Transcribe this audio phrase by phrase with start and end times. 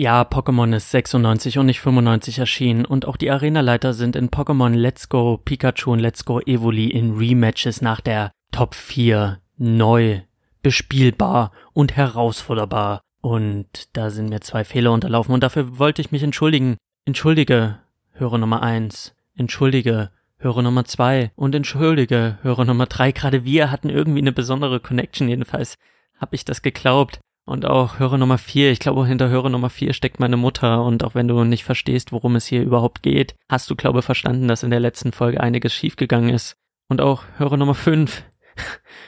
[0.00, 4.72] Ja, Pokémon ist 96 und nicht 95 erschienen und auch die Arenaleiter sind in Pokémon
[4.72, 10.20] Let's Go Pikachu und Let's Go Evoli in Rematches nach der Top 4 neu,
[10.62, 13.00] bespielbar und herausforderbar.
[13.20, 16.76] Und da sind mir zwei Fehler unterlaufen und dafür wollte ich mich entschuldigen.
[17.04, 17.80] Entschuldige,
[18.12, 19.16] Hörer Nummer 1.
[19.34, 21.32] Entschuldige, Hörer Nummer 2.
[21.34, 23.10] Und entschuldige, Hörer Nummer 3.
[23.10, 25.74] Gerade wir hatten irgendwie eine besondere Connection, jedenfalls
[26.20, 27.18] habe ich das geglaubt.
[27.48, 30.84] Und auch Hörer Nummer vier, ich glaube, hinter Hörer Nummer vier steckt meine Mutter.
[30.84, 34.48] Und auch wenn du nicht verstehst, worum es hier überhaupt geht, hast du, glaube verstanden,
[34.48, 36.58] dass in der letzten Folge einiges schiefgegangen ist.
[36.90, 38.22] Und auch Hörer Nummer fünf.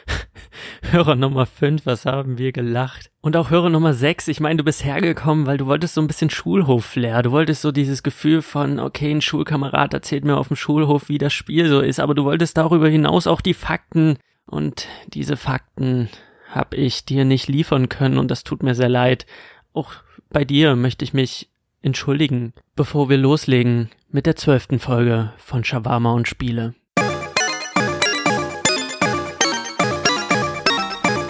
[0.91, 3.11] Hörer Nummer fünf, was haben wir gelacht?
[3.21, 6.07] Und auch Hörer Nummer sechs, ich meine, du bist hergekommen, weil du wolltest so ein
[6.07, 7.23] bisschen Schulhof-Flair.
[7.23, 11.19] Du wolltest so dieses Gefühl von, okay, ein Schulkamerad erzählt mir auf dem Schulhof, wie
[11.19, 14.17] das Spiel so ist, aber du wolltest darüber hinaus auch die Fakten.
[14.47, 16.09] Und diese Fakten
[16.51, 19.27] habe ich dir nicht liefern können und das tut mir sehr leid.
[19.73, 19.93] Auch
[20.31, 21.49] bei dir möchte ich mich
[21.83, 26.75] entschuldigen, bevor wir loslegen mit der zwölften Folge von Shawarma und Spiele.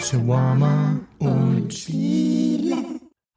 [0.01, 2.50] Shawarma und Spiele.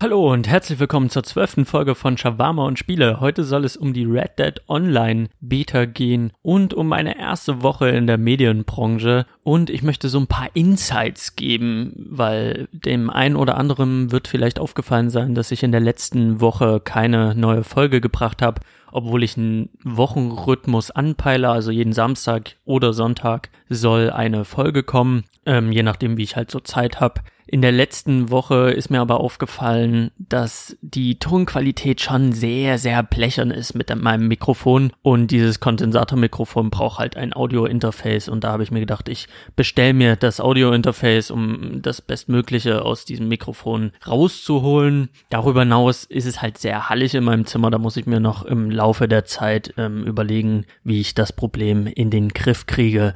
[0.04, 3.22] Hallo und herzlich willkommen zur zwölften Folge von Shawarma und Spiele.
[3.22, 7.88] Heute soll es um die Red Dead Online Beta gehen und um meine erste Woche
[7.88, 13.58] in der Medienbranche und ich möchte so ein paar Insights geben, weil dem einen oder
[13.58, 18.42] anderen wird vielleicht aufgefallen sein, dass ich in der letzten Woche keine neue Folge gebracht
[18.42, 18.60] habe,
[18.92, 25.72] obwohl ich einen Wochenrhythmus anpeile, also jeden Samstag oder Sonntag soll eine Folge kommen, ähm,
[25.72, 27.22] je nachdem wie ich halt so Zeit habe.
[27.54, 33.52] In der letzten Woche ist mir aber aufgefallen, dass die Tonqualität schon sehr, sehr blechern
[33.52, 38.72] ist mit meinem Mikrofon und dieses Kondensatormikrofon braucht halt ein Audio-Interface und da habe ich
[38.72, 45.10] mir gedacht, ich bestelle mir das Audio-Interface, um das Bestmögliche aus diesem Mikrofon rauszuholen.
[45.30, 48.44] Darüber hinaus ist es halt sehr hallig in meinem Zimmer, da muss ich mir noch
[48.44, 53.14] im Laufe der Zeit ähm, überlegen, wie ich das Problem in den Griff kriege.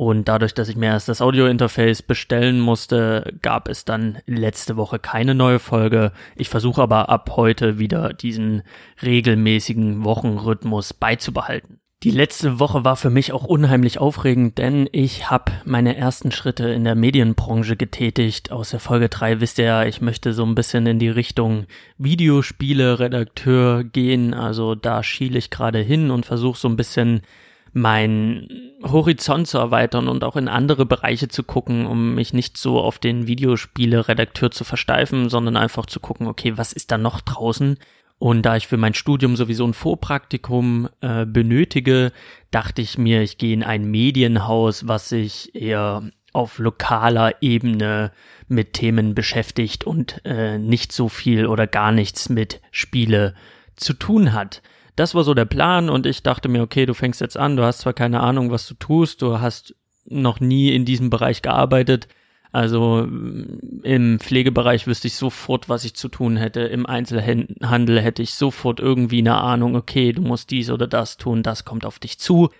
[0.00, 4.98] Und dadurch, dass ich mir erst das Audio-Interface bestellen musste, gab es dann letzte Woche
[4.98, 6.12] keine neue Folge.
[6.36, 8.62] Ich versuche aber ab heute wieder diesen
[9.02, 11.80] regelmäßigen Wochenrhythmus beizubehalten.
[12.02, 16.70] Die letzte Woche war für mich auch unheimlich aufregend, denn ich habe meine ersten Schritte
[16.70, 18.52] in der Medienbranche getätigt.
[18.52, 21.66] Aus der Folge 3 wisst ihr ja, ich möchte so ein bisschen in die Richtung
[21.98, 24.32] Videospiele-Redakteur gehen.
[24.32, 27.20] Also da schiele ich gerade hin und versuche so ein bisschen
[27.72, 28.48] mein
[28.82, 32.98] Horizont zu erweitern und auch in andere Bereiche zu gucken, um mich nicht so auf
[32.98, 37.78] den Videospiele-Redakteur zu versteifen, sondern einfach zu gucken, okay, was ist da noch draußen?
[38.18, 42.12] Und da ich für mein Studium sowieso ein Vorpraktikum äh, benötige,
[42.50, 48.12] dachte ich mir, ich gehe in ein Medienhaus, was sich eher auf lokaler Ebene
[48.46, 53.34] mit Themen beschäftigt und äh, nicht so viel oder gar nichts mit Spiele
[53.76, 54.62] zu tun hat
[54.96, 57.62] das war so der Plan und ich dachte mir, okay, du fängst jetzt an, du
[57.62, 59.74] hast zwar keine Ahnung, was du tust, du hast
[60.06, 62.08] noch nie in diesem Bereich gearbeitet,
[62.52, 66.60] also mm, im Pflegebereich wüsste ich sofort, was ich zu tun hätte.
[66.60, 71.42] Im Einzelhandel hätte ich sofort irgendwie eine Ahnung, okay, du musst dies oder das tun,
[71.42, 72.50] das kommt auf dich zu.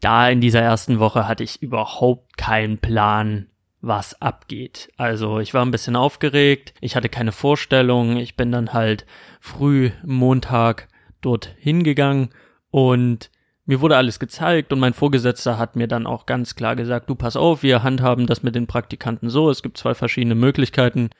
[0.00, 3.48] Da in dieser ersten Woche hatte ich überhaupt keinen Plan,
[3.82, 4.90] was abgeht.
[4.96, 9.04] Also ich war ein bisschen aufgeregt, ich hatte keine Vorstellung, ich bin dann halt
[9.40, 10.88] früh Montag
[11.20, 12.30] dort hingegangen
[12.70, 13.30] und
[13.66, 17.14] mir wurde alles gezeigt und mein Vorgesetzter hat mir dann auch ganz klar gesagt, du
[17.14, 21.10] pass auf, wir handhaben das mit den Praktikanten so, es gibt zwei verschiedene Möglichkeiten.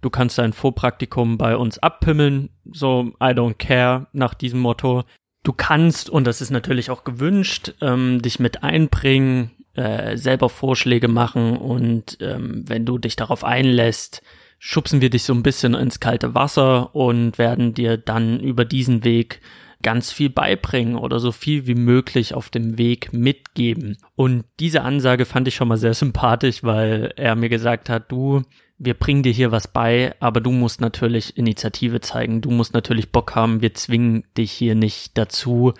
[0.00, 5.04] Du kannst dein Vorpraktikum bei uns abpimmeln, so I don't care nach diesem Motto.
[5.42, 11.08] Du kannst, und das ist natürlich auch gewünscht, ähm, dich mit einbringen, äh, selber Vorschläge
[11.08, 14.22] machen und ähm, wenn du dich darauf einlässt,
[14.58, 19.04] schubsen wir dich so ein bisschen ins kalte Wasser und werden dir dann über diesen
[19.04, 19.40] Weg
[19.82, 23.96] ganz viel beibringen oder so viel wie möglich auf dem Weg mitgeben.
[24.16, 28.42] Und diese Ansage fand ich schon mal sehr sympathisch, weil er mir gesagt hat, du,
[28.78, 33.12] wir bringen dir hier was bei, aber du musst natürlich Initiative zeigen, du musst natürlich
[33.12, 35.74] Bock haben, wir zwingen dich hier nicht dazu,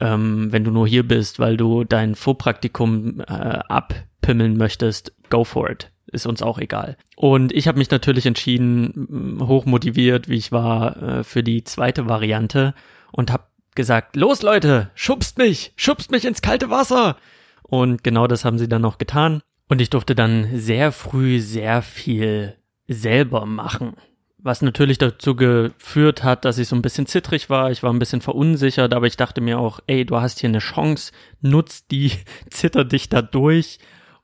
[0.00, 5.70] ähm, wenn du nur hier bist, weil du dein Vorpraktikum äh, abpimmeln möchtest, go for
[5.70, 6.96] it ist uns auch egal.
[7.16, 12.74] Und ich habe mich natürlich entschieden, hochmotiviert, wie ich war, äh, für die zweite Variante
[13.12, 13.44] und habe
[13.74, 17.16] gesagt, los Leute, schubst mich, schubst mich ins kalte Wasser.
[17.62, 19.40] Und genau das haben sie dann noch getan.
[19.68, 22.54] Und ich durfte dann sehr früh sehr viel
[22.88, 23.94] selber machen.
[24.38, 27.98] Was natürlich dazu geführt hat, dass ich so ein bisschen zittrig war, ich war ein
[27.98, 32.12] bisschen verunsichert, aber ich dachte mir auch, ey, du hast hier eine Chance, nutz die,
[32.50, 33.78] zitter dich da durch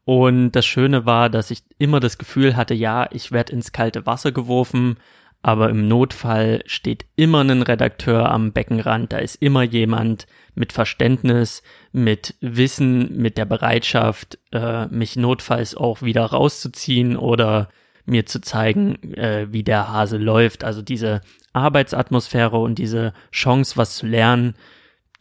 [0.04, 4.06] und das Schöne war, dass ich immer das Gefühl hatte, ja, ich werde ins kalte
[4.06, 4.96] Wasser geworfen,
[5.42, 11.62] aber im Notfall steht immer ein Redakteur am Beckenrand, da ist immer jemand mit Verständnis,
[11.92, 17.68] mit Wissen, mit der Bereitschaft, äh, mich notfalls auch wieder rauszuziehen oder
[18.06, 20.64] mir zu zeigen, äh, wie der Hase läuft.
[20.64, 21.22] Also diese
[21.52, 24.54] Arbeitsatmosphäre und diese Chance, was zu lernen,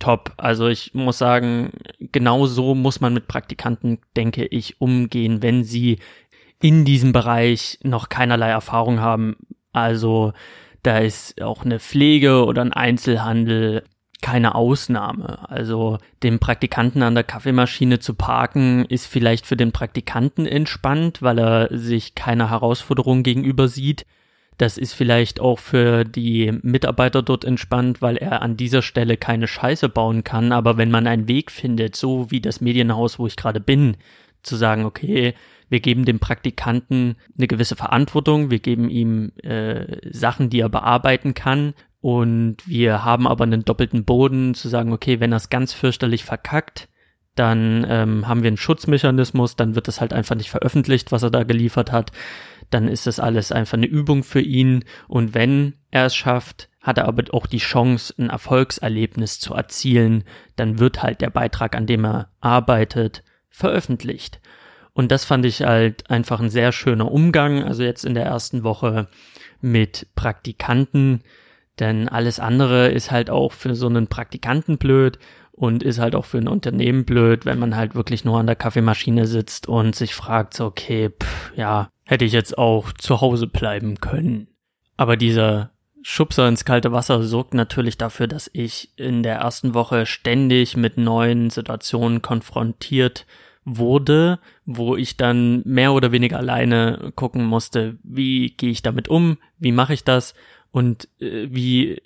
[0.03, 0.33] top.
[0.35, 6.00] Also ich muss sagen, genau so muss man mit Praktikanten, denke ich, umgehen, wenn sie
[6.61, 9.38] in diesem Bereich noch keinerlei Erfahrung haben.
[9.71, 10.33] Also
[10.83, 13.83] da ist auch eine Pflege oder ein Einzelhandel
[14.21, 15.50] keine Ausnahme.
[15.50, 21.39] Also den Praktikanten an der Kaffeemaschine zu parken, ist vielleicht für den Praktikanten entspannt, weil
[21.39, 24.05] er sich keiner Herausforderung gegenüber sieht.
[24.57, 29.47] Das ist vielleicht auch für die Mitarbeiter dort entspannt, weil er an dieser Stelle keine
[29.47, 30.51] Scheiße bauen kann.
[30.51, 33.97] Aber wenn man einen Weg findet, so wie das Medienhaus, wo ich gerade bin,
[34.44, 35.33] zu sagen, okay,
[35.69, 41.33] wir geben dem Praktikanten eine gewisse Verantwortung, wir geben ihm äh, Sachen, die er bearbeiten
[41.33, 45.73] kann und wir haben aber einen doppelten Boden zu sagen, okay, wenn er es ganz
[45.73, 46.89] fürchterlich verkackt,
[47.35, 51.31] dann ähm, haben wir einen Schutzmechanismus, dann wird das halt einfach nicht veröffentlicht, was er
[51.31, 52.11] da geliefert hat.
[52.74, 54.84] Dann ist das alles einfach eine Übung für ihn.
[55.08, 60.24] Und wenn er es schafft, hat er aber auch die Chance, ein Erfolgserlebnis zu erzielen.
[60.56, 64.42] Dann wird halt der Beitrag, an dem er arbeitet, veröffentlicht.
[64.94, 67.64] Und das fand ich halt einfach ein sehr schöner Umgang.
[67.64, 69.08] Also jetzt in der ersten Woche
[69.62, 71.24] mit Praktikanten.
[71.80, 75.20] Denn alles andere ist halt auch für so einen Praktikanten blöd
[75.52, 78.56] und ist halt auch für ein Unternehmen blöd, wenn man halt wirklich nur an der
[78.56, 83.47] Kaffeemaschine sitzt und sich fragt, so, okay, pff, ja, hätte ich jetzt auch zu Hause
[83.47, 84.47] bleiben können.
[84.97, 85.71] Aber dieser
[86.01, 90.97] Schubser ins kalte Wasser sorgt natürlich dafür, dass ich in der ersten Woche ständig mit
[90.97, 93.25] neuen Situationen konfrontiert
[93.65, 99.38] wurde, wo ich dann mehr oder weniger alleine gucken musste, wie gehe ich damit um,
[99.57, 100.33] wie mache ich das
[100.71, 102.01] und äh, wie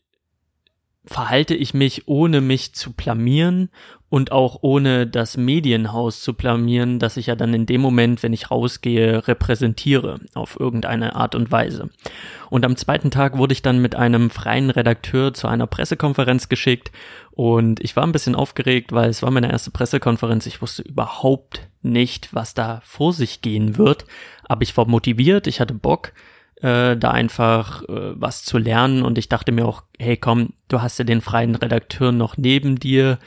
[1.05, 3.69] verhalte ich mich, ohne mich zu blamieren
[4.09, 8.31] und auch ohne das Medienhaus zu blamieren, das ich ja dann in dem Moment, wenn
[8.31, 11.89] ich rausgehe, repräsentiere auf irgendeine Art und Weise.
[12.50, 16.92] Und am zweiten Tag wurde ich dann mit einem freien Redakteur zu einer Pressekonferenz geschickt
[17.31, 20.45] und ich war ein bisschen aufgeregt, weil es war meine erste Pressekonferenz.
[20.45, 24.06] Ich wusste überhaupt nicht, was da vor sich gehen wird,
[24.44, 26.13] aber ich war motiviert, ich hatte Bock
[26.62, 30.81] äh, da einfach äh, was zu lernen und ich dachte mir auch, hey komm, du
[30.81, 33.19] hast ja den freien Redakteur noch neben dir,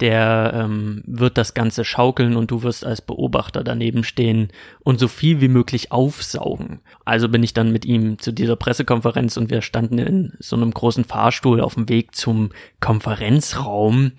[0.00, 4.48] der ähm, wird das Ganze schaukeln und du wirst als Beobachter daneben stehen
[4.80, 6.80] und so viel wie möglich aufsaugen.
[7.04, 10.72] Also bin ich dann mit ihm zu dieser Pressekonferenz und wir standen in so einem
[10.72, 12.50] großen Fahrstuhl auf dem Weg zum
[12.80, 14.12] Konferenzraum.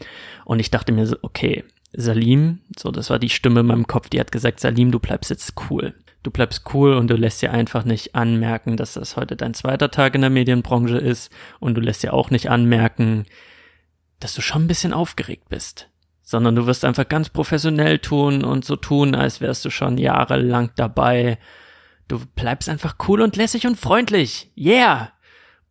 [0.46, 1.64] Und ich dachte mir so, okay,
[1.94, 5.30] Salim, so das war die Stimme in meinem Kopf, die hat gesagt, Salim, du bleibst
[5.30, 5.94] jetzt cool.
[6.24, 9.90] Du bleibst cool und du lässt dir einfach nicht anmerken, dass das heute dein zweiter
[9.90, 11.32] Tag in der Medienbranche ist.
[11.60, 13.26] Und du lässt dir auch nicht anmerken,
[14.24, 15.90] dass du schon ein bisschen aufgeregt bist,
[16.22, 20.72] sondern du wirst einfach ganz professionell tun und so tun, als wärst du schon jahrelang
[20.76, 21.38] dabei.
[22.08, 24.52] Du bleibst einfach cool und lässig und freundlich.
[24.58, 25.12] Yeah!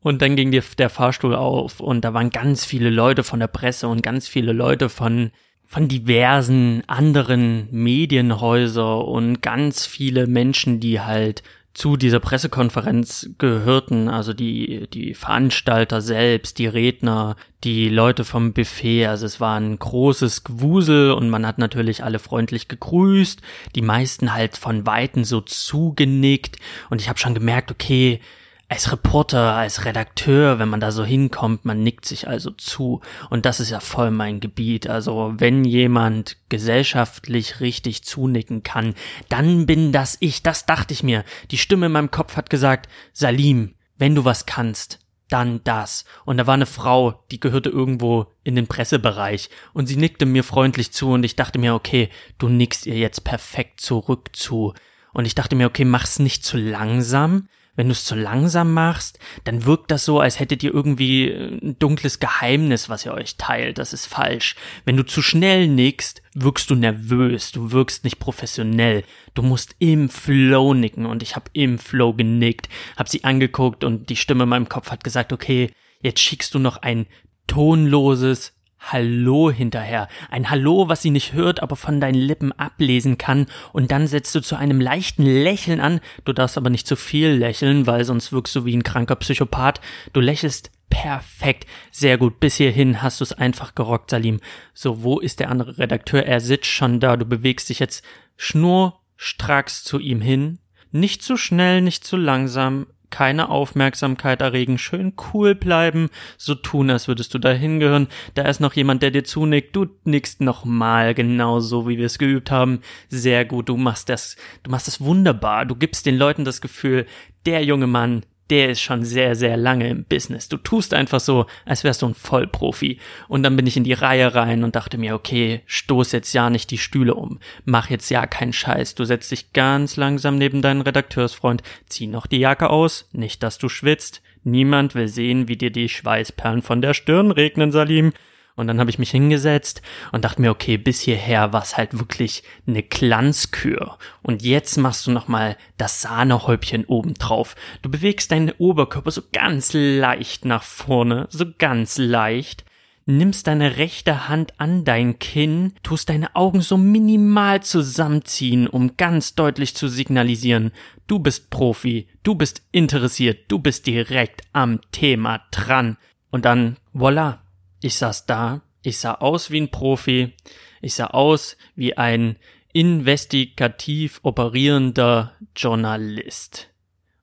[0.01, 3.49] Und dann ging dir der Fahrstuhl auf und da waren ganz viele Leute von der
[3.49, 5.31] Presse und ganz viele Leute von
[5.71, 14.33] von diversen anderen Medienhäuser und ganz viele Menschen, die halt zu dieser Pressekonferenz gehörten, also
[14.33, 20.43] die, die Veranstalter selbst, die Redner, die Leute vom Buffet, also es war ein großes
[20.43, 23.41] Gewusel und man hat natürlich alle freundlich gegrüßt,
[23.77, 26.57] die meisten halt von Weitem so zugenickt.
[26.91, 28.21] Und ich habe schon gemerkt, okay,
[28.71, 33.01] als Reporter, als Redakteur, wenn man da so hinkommt, man nickt sich also zu.
[33.29, 34.89] Und das ist ja voll mein Gebiet.
[34.89, 38.95] Also wenn jemand gesellschaftlich richtig zunicken kann,
[39.29, 40.45] dann bin das ich.
[40.45, 41.25] Das dachte ich mir.
[41.51, 46.05] Die Stimme in meinem Kopf hat gesagt, Salim, wenn du was kannst, dann das.
[46.25, 50.45] Und da war eine Frau, die gehörte irgendwo in den Pressebereich und sie nickte mir
[50.45, 52.09] freundlich zu und ich dachte mir, okay,
[52.39, 54.75] du nickst ihr jetzt perfekt zurück zu.
[55.13, 57.49] Und ich dachte mir, okay, mach's nicht zu langsam,
[57.81, 61.59] wenn du es zu langsam machst, dann wirkt das so, als hättet ihr irgendwie äh,
[61.63, 63.79] ein dunkles Geheimnis, was ihr euch teilt.
[63.79, 64.55] Das ist falsch.
[64.85, 69.03] Wenn du zu schnell nickst, wirkst du nervös, du wirkst nicht professionell.
[69.33, 72.69] Du musst im Flow nicken und ich habe im Flow genickt,
[72.99, 75.71] hab sie angeguckt und die Stimme in meinem Kopf hat gesagt, okay,
[76.03, 77.07] jetzt schickst du noch ein
[77.47, 80.09] tonloses Hallo hinterher.
[80.31, 83.47] Ein Hallo, was sie nicht hört, aber von deinen Lippen ablesen kann.
[83.73, 86.01] Und dann setzt du zu einem leichten Lächeln an.
[86.25, 89.83] Du darfst aber nicht zu viel lächeln, weil sonst wirkst du wie ein kranker Psychopath.
[90.15, 91.67] Du lächelst perfekt.
[91.91, 92.41] Sehr gut.
[92.41, 94.41] Bis hierhin hast du es einfach gerockt, Salim.
[94.73, 96.25] So, wo ist der andere Redakteur?
[96.25, 97.19] Er sitzt schon da.
[97.19, 98.03] Du bewegst dich jetzt
[98.39, 100.59] schnurstracks zu ihm hin.
[100.91, 107.09] Nicht zu schnell, nicht zu langsam keine Aufmerksamkeit erregen, schön cool bleiben, so tun, als
[107.09, 108.09] würdest du da hingehören.
[108.35, 112.51] Da ist noch jemand, der dir zunickt, du nickst nochmal, genauso wie wir es geübt
[112.51, 112.81] haben.
[113.09, 115.67] Sehr gut, du machst das, du machst das wunderbar.
[115.67, 117.07] Du gibst den Leuten das Gefühl,
[117.47, 120.49] der junge Mann, der ist schon sehr, sehr lange im Business.
[120.49, 122.99] Du tust einfach so, als wärst du ein Vollprofi.
[123.29, 126.51] Und dann bin ich in die Reihe rein und dachte mir, okay, stoß jetzt ja
[126.51, 127.39] nicht die Stühle um.
[127.65, 128.97] Mach jetzt ja keinen Scheiß.
[128.97, 133.59] Du setzt dich ganz langsam neben deinen Redakteursfreund, zieh noch die Jacke aus, nicht, dass
[133.59, 134.23] du schwitzt.
[134.43, 138.13] Niemand will sehen, wie dir die Schweißperlen von der Stirn regnen, Salim.
[138.61, 139.81] Und dann habe ich mich hingesetzt
[140.13, 143.97] und dachte mir, okay, bis hierher war es halt wirklich eine Glanzkür.
[144.21, 147.57] Und jetzt machst du nochmal das Sahnehäubchen oben drauf.
[147.81, 152.67] Du bewegst deinen Oberkörper so ganz leicht nach vorne, so ganz leicht.
[153.07, 159.35] Nimmst deine rechte Hand an dein Kinn, tust deine Augen so minimal zusammenziehen, um ganz
[159.35, 160.73] deutlich zu signalisieren,
[161.07, 165.97] du bist Profi, du bist interessiert, du bist direkt am Thema dran.
[166.31, 167.41] Und dann, voila,
[167.83, 170.35] ich saß da, ich sah aus wie ein Profi,
[170.81, 172.37] ich sah aus wie ein
[172.73, 176.69] investigativ operierender Journalist.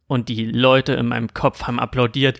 [0.07, 2.39] Und die Leute in meinem Kopf haben applaudiert.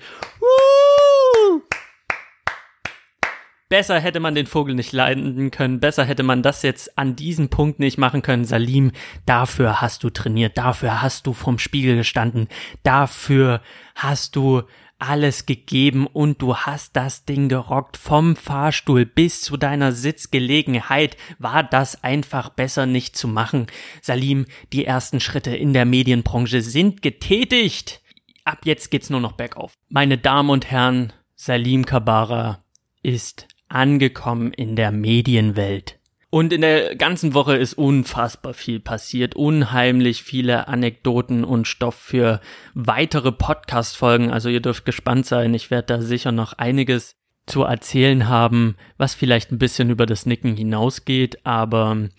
[3.70, 7.50] Besser hätte man den Vogel nicht leiden können, besser hätte man das jetzt an diesem
[7.50, 8.46] Punkt nicht machen können.
[8.46, 8.94] Salim,
[9.26, 12.48] dafür hast du trainiert, dafür hast du vom Spiegel gestanden,
[12.84, 13.62] dafür
[13.94, 14.64] hast du
[15.00, 21.18] alles gegeben und du hast das Ding gerockt vom Fahrstuhl bis zu deiner Sitzgelegenheit.
[21.40, 23.68] War das einfach besser nicht zu machen?
[24.02, 28.02] Salim, die ersten Schritte in der Medienbranche sind getätigt.
[28.44, 29.74] Ab jetzt geht's nur noch bergauf.
[29.90, 32.64] Meine Damen und Herren, Salim Kabara
[33.04, 35.97] ist angekommen in der Medienwelt.
[36.30, 42.42] Und in der ganzen Woche ist unfassbar viel passiert, unheimlich viele Anekdoten und Stoff für
[42.74, 44.30] weitere Podcast-Folgen.
[44.30, 45.54] Also ihr dürft gespannt sein.
[45.54, 47.16] Ich werde da sicher noch einiges
[47.46, 51.46] zu erzählen haben, was vielleicht ein bisschen über das Nicken hinausgeht.
[51.46, 52.10] Aber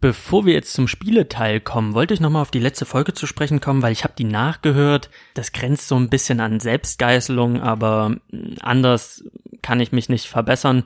[0.00, 3.60] bevor wir jetzt zum Spieleteil kommen, wollte ich nochmal auf die letzte Folge zu sprechen
[3.60, 5.10] kommen, weil ich habe die nachgehört.
[5.34, 8.16] Das grenzt so ein bisschen an Selbstgeißelung, aber
[8.60, 9.24] anders
[9.60, 10.84] kann ich mich nicht verbessern.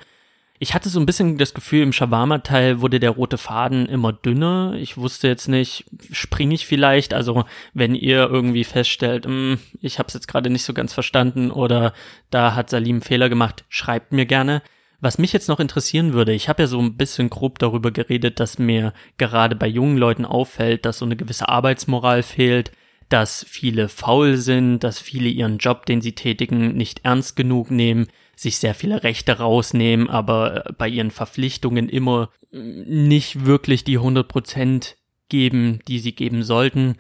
[0.58, 4.75] Ich hatte so ein bisschen das Gefühl, im Shawarma-Teil wurde der rote Faden immer dünner.
[4.78, 7.12] Ich wusste jetzt nicht, springe ich vielleicht?
[7.12, 7.44] Also
[7.75, 11.50] wenn ihr irgendwie feststellt, mh, hm, ich habe es jetzt gerade nicht so ganz verstanden
[11.50, 11.92] oder
[12.30, 14.62] da hat Salim Fehler gemacht, schreibt mir gerne.
[15.00, 18.40] Was mich jetzt noch interessieren würde, ich habe ja so ein bisschen grob darüber geredet,
[18.40, 22.72] dass mir gerade bei jungen Leuten auffällt, dass so eine gewisse Arbeitsmoral fehlt,
[23.10, 28.08] dass viele faul sind, dass viele ihren Job, den sie tätigen, nicht ernst genug nehmen,
[28.37, 33.97] sich sehr viele Rechte rausnehmen, aber äh, bei ihren Verpflichtungen immer äh, nicht wirklich die
[33.97, 34.97] 100 Prozent
[35.28, 36.97] geben, die sie geben sollten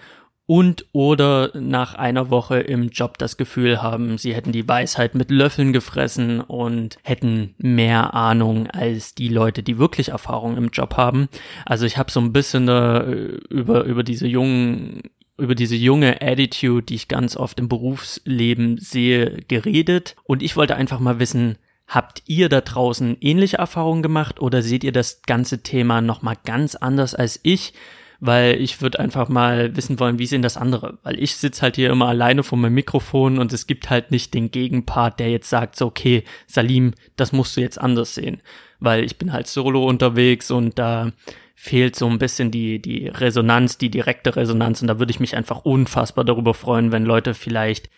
[0.46, 5.30] und oder nach einer Woche im Job das Gefühl haben, sie hätten die Weisheit mit
[5.30, 11.28] Löffeln gefressen und hätten mehr Ahnung als die Leute, die wirklich Erfahrung im Job haben.
[11.64, 13.02] Also ich habe so ein bisschen äh,
[13.50, 15.02] über über diese jungen
[15.38, 20.16] über diese junge Attitude, die ich ganz oft im Berufsleben sehe, geredet.
[20.24, 24.84] Und ich wollte einfach mal wissen, habt ihr da draußen ähnliche Erfahrungen gemacht oder seht
[24.84, 27.74] ihr das ganze Thema nochmal ganz anders als ich?
[28.18, 30.98] Weil ich würde einfach mal wissen wollen, wie sehen das andere?
[31.02, 34.32] Weil ich sitze halt hier immer alleine vor meinem Mikrofon und es gibt halt nicht
[34.32, 38.40] den Gegenpart, der jetzt sagt, so, okay, Salim, das musst du jetzt anders sehen.
[38.80, 41.12] Weil ich bin halt solo unterwegs und da
[41.58, 44.82] fehlt so ein bisschen die, die Resonanz, die direkte Resonanz.
[44.82, 47.90] Und da würde ich mich einfach unfassbar darüber freuen, wenn Leute vielleicht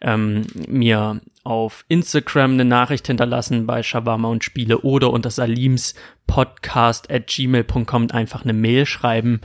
[0.00, 5.94] ähm, mir auf Instagram eine Nachricht hinterlassen bei Shawarma und Spiele oder unter Salims
[6.26, 9.42] Podcast at gmail.com einfach eine Mail schreiben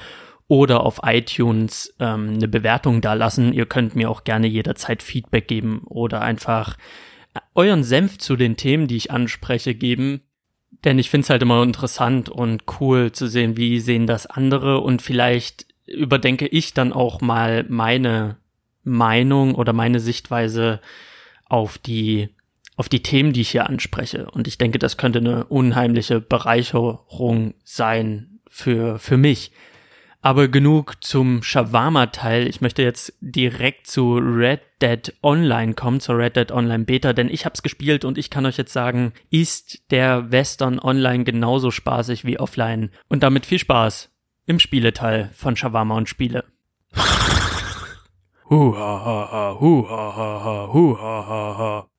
[0.48, 3.52] oder auf iTunes ähm, eine Bewertung da lassen.
[3.52, 6.78] Ihr könnt mir auch gerne jederzeit Feedback geben oder einfach
[7.54, 10.22] euren Senf zu den Themen, die ich anspreche, geben.
[10.84, 14.80] Denn ich finde es halt immer interessant und cool zu sehen, wie sehen das andere
[14.80, 18.38] und vielleicht überdenke ich dann auch mal meine
[18.84, 20.82] Meinung oder meine Sichtweise
[21.46, 22.30] auf die
[22.78, 24.30] auf die Themen, die ich hier anspreche.
[24.30, 29.52] Und ich denke, das könnte eine unheimliche Bereicherung sein für, für mich.
[30.28, 32.50] Aber genug zum Shawarma-Teil.
[32.50, 37.30] Ich möchte jetzt direkt zu Red Dead Online kommen, zur Red Dead Online Beta, denn
[37.30, 42.26] ich hab's gespielt und ich kann euch jetzt sagen, ist der Western Online genauso spaßig
[42.26, 42.92] wie offline.
[43.08, 44.12] Und damit viel Spaß
[44.46, 46.44] im Spieleteil von Shawarma und Spiele.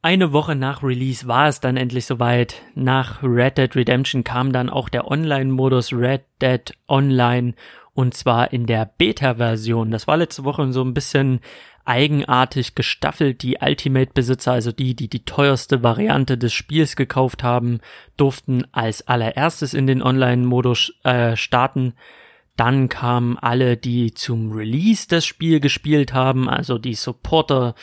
[0.01, 2.63] Eine Woche nach Release war es dann endlich soweit.
[2.75, 7.53] Nach Red Dead Redemption kam dann auch der Online-Modus Red Dead Online
[7.99, 9.91] und zwar in der Beta-Version.
[9.91, 11.41] Das war letzte Woche so ein bisschen
[11.85, 13.43] eigenartig gestaffelt.
[13.43, 17.81] Die Ultimate-Besitzer, also die, die die teuerste Variante des Spiels gekauft haben,
[18.17, 21.95] durften als allererstes in den Online-Modus äh, starten.
[22.55, 27.75] Dann kamen alle, die zum Release das Spiel gespielt haben, also die Supporter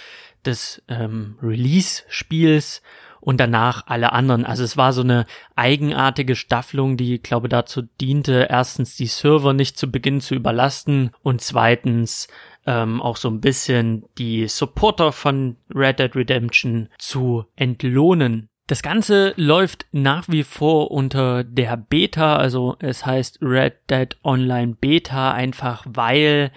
[0.46, 2.82] des ähm, Release-Spiels
[3.25, 4.46] und danach alle anderen.
[4.46, 9.79] Also es war so eine eigenartige Staffelung, die, glaube dazu diente, erstens die Server nicht
[9.79, 12.27] zu Beginn zu überlasten und zweitens
[12.67, 18.48] ähm, auch so ein bisschen die Supporter von Red Dead Redemption zu entlohnen.
[18.67, 24.75] Das Ganze läuft nach wie vor unter der Beta, also es heißt Red Dead Online
[24.79, 26.51] Beta, einfach weil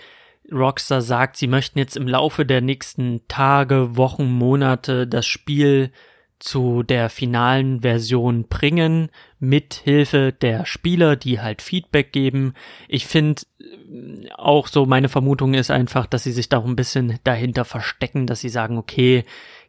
[0.53, 5.93] Rockstar sagt, sie möchten jetzt im Laufe der nächsten Tage, Wochen, Monate das Spiel
[6.39, 12.55] zu der finalen Version bringen, mit Hilfe der Spieler, die halt Feedback geben.
[12.89, 16.77] Ich finde äh, auch so, meine Vermutung ist einfach, dass sie sich da auch ein
[16.77, 19.25] bisschen dahinter verstecken, dass sie sagen, okay,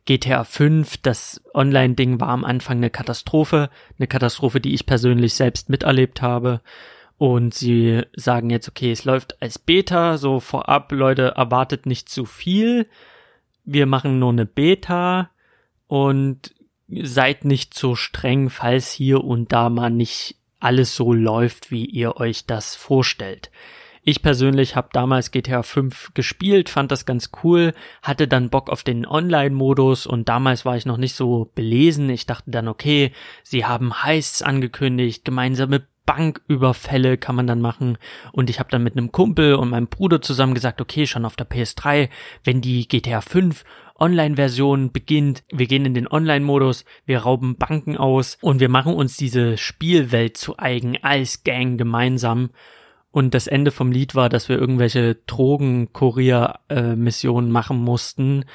[0.06, 5.70] GTA 5, das Online-Ding war am Anfang eine Katastrophe, eine Katastrophe, die ich persönlich selbst
[5.70, 6.62] miterlebt habe.
[7.18, 12.26] Und sie sagen jetzt, okay, es läuft als Beta, so vorab, Leute, erwartet nicht zu
[12.26, 12.88] viel.
[13.66, 15.30] Wir machen nur eine Beta
[15.88, 16.56] und
[17.04, 22.18] seid nicht so streng, falls hier und da mal nicht alles so läuft, wie ihr
[22.18, 23.50] euch das vorstellt.
[24.02, 28.84] Ich persönlich habe damals GTA 5 gespielt, fand das ganz cool, hatte dann Bock auf
[28.84, 32.10] den Online-Modus und damals war ich noch nicht so belesen.
[32.10, 33.12] Ich dachte dann, okay,
[33.44, 38.00] sie haben Heists angekündigt, gemeinsame Banküberfälle kann man dann machen.
[38.32, 41.36] Und ich habe dann mit einem Kumpel und meinem Bruder zusammen gesagt, okay, schon auf
[41.36, 42.10] der PS3,
[42.44, 43.64] wenn die GTA 5
[44.00, 49.18] Online-Version beginnt, wir gehen in den Online-Modus, wir rauben Banken aus und wir machen uns
[49.18, 52.50] diese Spielwelt zu eigen als Gang gemeinsam.
[53.12, 58.46] Und das Ende vom Lied war, dass wir irgendwelche Drogenkurier-Missionen machen mussten,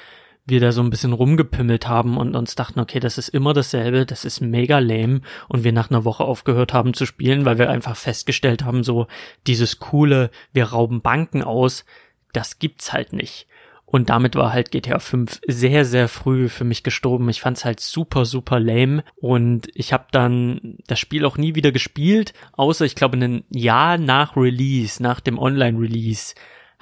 [0.47, 4.07] wir da so ein bisschen rumgepimmelt haben und uns dachten, okay, das ist immer dasselbe,
[4.07, 7.71] das ist mega lame und wir nach einer Woche aufgehört haben zu spielen, weil wir
[7.71, 9.07] einfach festgestellt haben, so
[9.47, 11.85] dieses coole, wir rauben Banken aus,
[12.33, 13.47] das gibt's halt nicht.
[13.87, 17.29] Und damit war halt GTA 5 sehr, sehr früh für mich gestorben.
[17.29, 19.05] Ich fand's halt super, super lame.
[19.17, 23.99] Und ich habe dann das Spiel auch nie wieder gespielt, außer ich glaube ein Jahr
[23.99, 26.35] nach Release, nach dem Online-Release,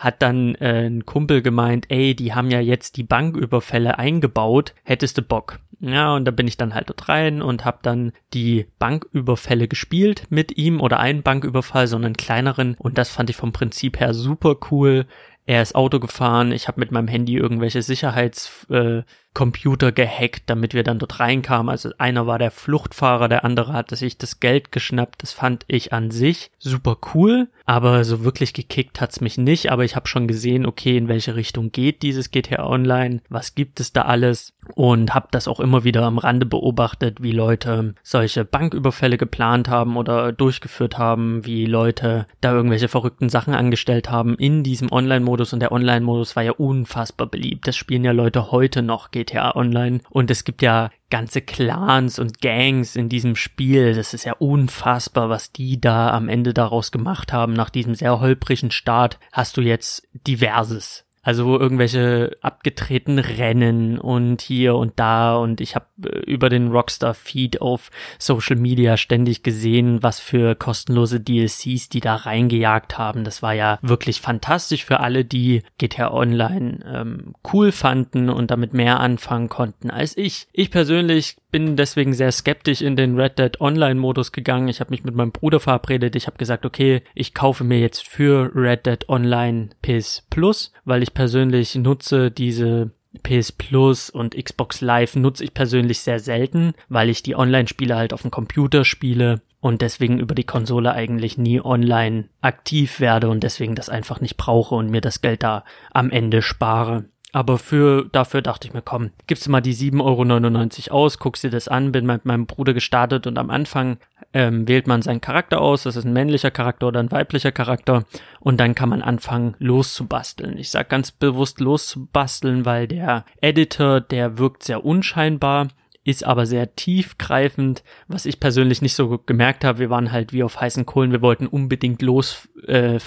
[0.03, 5.19] hat dann äh, ein Kumpel gemeint, ey, die haben ja jetzt die Banküberfälle eingebaut, hättest
[5.19, 5.61] du Bock?
[5.79, 10.25] Ja, und da bin ich dann halt dort rein und habe dann die Banküberfälle gespielt
[10.31, 14.57] mit ihm oder einen Banküberfall, sondern kleineren und das fand ich vom Prinzip her super
[14.71, 15.07] cool.
[15.45, 20.83] Er ist Auto gefahren, ich habe mit meinem Handy irgendwelche Sicherheitscomputer äh, gehackt, damit wir
[20.83, 21.71] dann dort reinkamen.
[21.71, 25.23] Also einer war der Fluchtfahrer, der andere hatte sich das Geld geschnappt.
[25.23, 29.71] Das fand ich an sich super cool, aber so wirklich gekickt hat's mich nicht.
[29.71, 33.81] Aber ich habe schon gesehen, okay, in welche Richtung geht dieses GTA Online, was gibt
[33.81, 38.45] es da alles und habe das auch immer wieder am Rande beobachtet, wie Leute solche
[38.45, 44.63] Banküberfälle geplant haben oder durchgeführt haben, wie Leute da irgendwelche verrückten Sachen angestellt haben in
[44.63, 47.67] diesem Online Online-Modus und der Online-Modus war ja unfassbar beliebt.
[47.67, 52.41] Das spielen ja Leute heute noch GTA Online und es gibt ja ganze Clans und
[52.41, 53.95] Gangs in diesem Spiel.
[53.95, 57.53] Das ist ja unfassbar, was die da am Ende daraus gemacht haben.
[57.53, 61.05] Nach diesem sehr holprigen Start hast du jetzt diverses.
[61.23, 67.15] Also irgendwelche abgetretenen Rennen und hier und da und ich habe äh, über den Rockstar
[67.15, 73.23] Feed auf Social Media ständig gesehen, was für kostenlose DLCs die da reingejagt haben.
[73.23, 78.75] Das war ja wirklich fantastisch für alle, die GTA Online ähm, cool fanden und damit
[78.75, 80.49] mehr anfangen konnten als ich.
[80.53, 84.69] Ich persönlich bin deswegen sehr skeptisch in den Red Dead Online Modus gegangen.
[84.69, 86.17] Ich habe mich mit meinem Bruder verabredet.
[86.17, 91.03] Ich habe gesagt, okay, ich kaufe mir jetzt für Red Dead Online PS Plus, weil
[91.03, 92.91] ich persönlich nutze diese
[93.23, 98.13] PS Plus und Xbox Live nutze ich persönlich sehr selten, weil ich die Online-Spiele halt
[98.13, 103.43] auf dem Computer spiele und deswegen über die Konsole eigentlich nie online aktiv werde und
[103.43, 107.05] deswegen das einfach nicht brauche und mir das Geld da am Ende spare.
[107.35, 111.43] Aber für, dafür dachte ich mir, komm, gibst du mal die 7,99 Euro aus, guckst
[111.43, 113.97] dir das an, bin mit meinem Bruder gestartet und am Anfang
[114.35, 118.05] ähm, wählt man seinen Charakter aus, das ist ein männlicher Charakter oder ein weiblicher Charakter
[118.41, 120.59] und dann kann man anfangen loszubasteln.
[120.59, 125.69] Ich sag ganz bewusst loszubasteln, weil der Editor, der wirkt sehr unscheinbar
[126.05, 129.79] ist aber sehr tiefgreifend, was ich persönlich nicht so gemerkt habe.
[129.79, 132.99] Wir waren halt wie auf heißen Kohlen, wir wollten unbedingt los äh,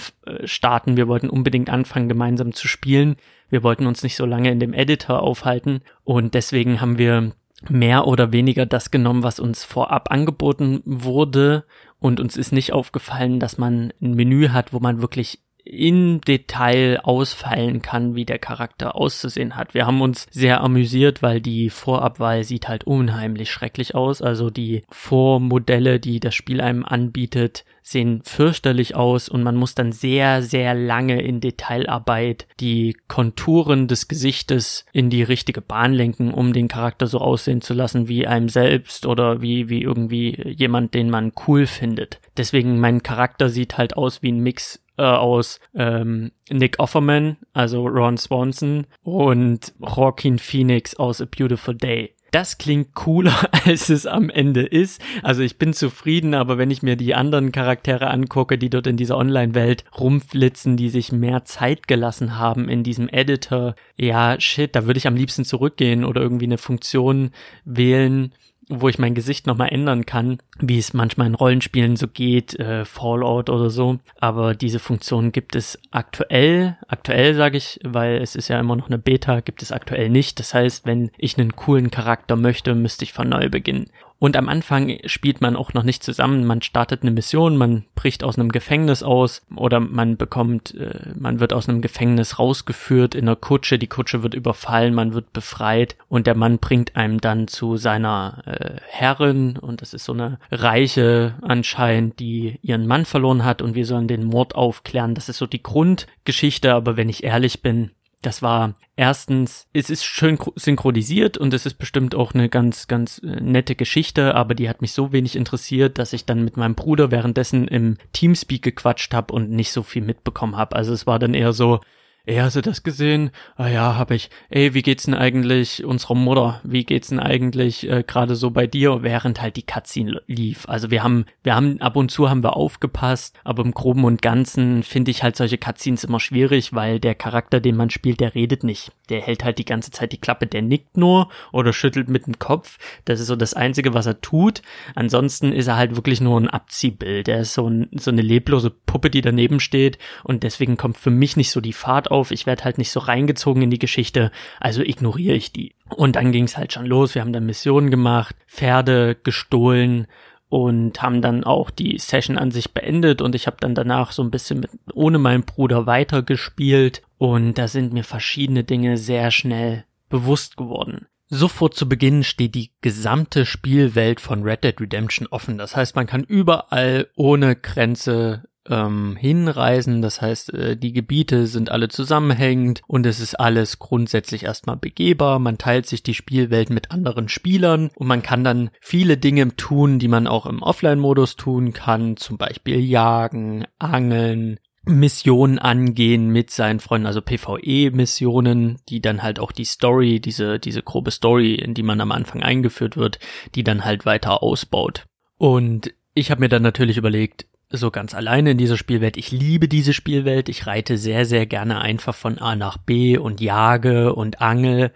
[0.44, 3.16] starten, wir wollten unbedingt anfangen, gemeinsam zu spielen.
[3.48, 7.32] Wir wollten uns nicht so lange in dem Editor aufhalten und deswegen haben wir
[7.68, 11.64] mehr oder weniger das genommen, was uns vorab angeboten wurde
[11.98, 17.00] und uns ist nicht aufgefallen, dass man ein Menü hat, wo man wirklich im Detail
[17.02, 19.74] ausfallen kann, wie der Charakter auszusehen hat.
[19.74, 24.22] Wir haben uns sehr amüsiert, weil die Vorabwahl sieht halt unheimlich schrecklich aus.
[24.22, 29.92] Also die Vormodelle, die das Spiel einem anbietet, sehen fürchterlich aus und man muss dann
[29.92, 36.52] sehr, sehr lange in Detailarbeit die Konturen des Gesichtes in die richtige Bahn lenken, um
[36.52, 41.10] den Charakter so aussehen zu lassen wie einem selbst oder wie, wie irgendwie jemand, den
[41.10, 42.18] man cool findet.
[42.36, 47.86] Deswegen mein Charakter sieht halt aus wie ein Mix äh, aus ähm, Nick Offerman, also
[47.86, 54.30] Ron Swanson und Joaquin Phoenix aus A Beautiful Day das klingt cooler, als es am
[54.30, 55.00] Ende ist.
[55.22, 58.96] Also ich bin zufrieden, aber wenn ich mir die anderen Charaktere angucke, die dort in
[58.96, 64.86] dieser Online-Welt rumflitzen, die sich mehr Zeit gelassen haben in diesem Editor, ja, shit, da
[64.86, 67.30] würde ich am liebsten zurückgehen oder irgendwie eine Funktion
[67.64, 68.32] wählen,
[68.68, 72.84] wo ich mein Gesicht nochmal ändern kann, wie es manchmal in Rollenspielen so geht, äh,
[72.84, 73.98] Fallout oder so.
[74.20, 78.88] Aber diese Funktion gibt es aktuell, aktuell sage ich, weil es ist ja immer noch
[78.88, 80.38] eine Beta, gibt es aktuell nicht.
[80.40, 83.86] Das heißt, wenn ich einen coolen Charakter möchte, müsste ich von neu beginnen.
[84.18, 86.46] Und am Anfang spielt man auch noch nicht zusammen.
[86.46, 91.38] Man startet eine Mission, man bricht aus einem Gefängnis aus oder man bekommt, äh, man
[91.38, 93.78] wird aus einem Gefängnis rausgeführt in einer Kutsche.
[93.78, 98.42] Die Kutsche wird überfallen, man wird befreit und der Mann bringt einem dann zu seiner
[98.46, 103.74] äh, Herrin und das ist so eine Reiche anscheinend, die ihren Mann verloren hat und
[103.74, 105.14] wir sollen den Mord aufklären.
[105.14, 107.90] Das ist so die Grundgeschichte, aber wenn ich ehrlich bin,
[108.26, 113.18] das war erstens, es ist schön synchronisiert und es ist bestimmt auch eine ganz, ganz
[113.18, 116.74] äh, nette Geschichte, aber die hat mich so wenig interessiert, dass ich dann mit meinem
[116.74, 120.74] Bruder währenddessen im Teamspeak gequatscht habe und nicht so viel mitbekommen habe.
[120.74, 121.80] Also es war dann eher so,
[122.26, 123.30] ey, hast du das gesehen?
[123.54, 124.30] Ah ja, hab ich.
[124.50, 126.60] Ey, wie geht's denn eigentlich unserer Mutter?
[126.64, 130.68] Wie geht's denn eigentlich äh, gerade so bei dir, während halt die Cutscene lief?
[130.68, 134.22] Also wir haben, wir haben ab und zu haben wir aufgepasst, aber im Groben und
[134.22, 138.34] Ganzen finde ich halt solche Cutscenes immer schwierig, weil der Charakter, den man spielt, der
[138.34, 138.90] redet nicht.
[139.08, 142.40] Der hält halt die ganze Zeit die Klappe, der nickt nur oder schüttelt mit dem
[142.40, 142.78] Kopf.
[143.04, 144.62] Das ist so das Einzige, was er tut.
[144.96, 147.28] Ansonsten ist er halt wirklich nur ein Abziehbild.
[147.28, 151.10] Er ist so, ein, so eine leblose Puppe, die daneben steht und deswegen kommt für
[151.10, 152.15] mich nicht so die Fahrt auf.
[152.30, 155.74] Ich werde halt nicht so reingezogen in die Geschichte, also ignoriere ich die.
[155.94, 157.14] Und dann ging es halt schon los.
[157.14, 160.06] Wir haben dann Missionen gemacht, Pferde gestohlen
[160.48, 164.22] und haben dann auch die Session an sich beendet und ich habe dann danach so
[164.22, 169.84] ein bisschen mit ohne meinen Bruder weitergespielt und da sind mir verschiedene Dinge sehr schnell
[170.08, 171.06] bewusst geworden.
[171.28, 175.58] Sofort zu Beginn steht die gesamte Spielwelt von Red Dead Redemption offen.
[175.58, 180.02] Das heißt, man kann überall ohne Grenze ähm, hinreisen.
[180.02, 185.38] Das heißt, äh, die Gebiete sind alle zusammenhängend und es ist alles grundsätzlich erstmal begehbar.
[185.38, 189.98] Man teilt sich die Spielwelt mit anderen Spielern und man kann dann viele Dinge tun,
[189.98, 192.16] die man auch im Offline-Modus tun kann.
[192.16, 199.50] Zum Beispiel jagen, angeln, Missionen angehen mit seinen Freunden, also PvE-Missionen, die dann halt auch
[199.50, 203.18] die Story, diese, diese grobe Story, in die man am Anfang eingeführt wird,
[203.56, 205.06] die dann halt weiter ausbaut.
[205.38, 209.16] Und ich habe mir dann natürlich überlegt, so ganz alleine in dieser Spielwelt.
[209.16, 210.48] Ich liebe diese Spielwelt.
[210.48, 214.92] Ich reite sehr, sehr gerne einfach von A nach B und jage und angel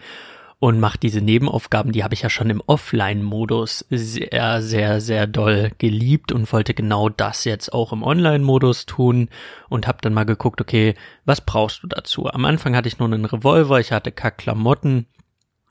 [0.61, 1.91] und mache diese Nebenaufgaben.
[1.91, 7.09] Die habe ich ja schon im Offline-Modus sehr, sehr, sehr doll geliebt und wollte genau
[7.09, 9.31] das jetzt auch im Online-Modus tun
[9.69, 12.29] und habe dann mal geguckt, okay, was brauchst du dazu?
[12.29, 15.07] Am Anfang hatte ich nur einen Revolver, ich hatte Kack-Klamotten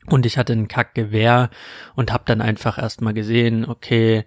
[0.08, 1.52] und ich hatte ein Kack-Gewehr
[1.96, 4.26] und habe dann einfach erstmal gesehen, okay,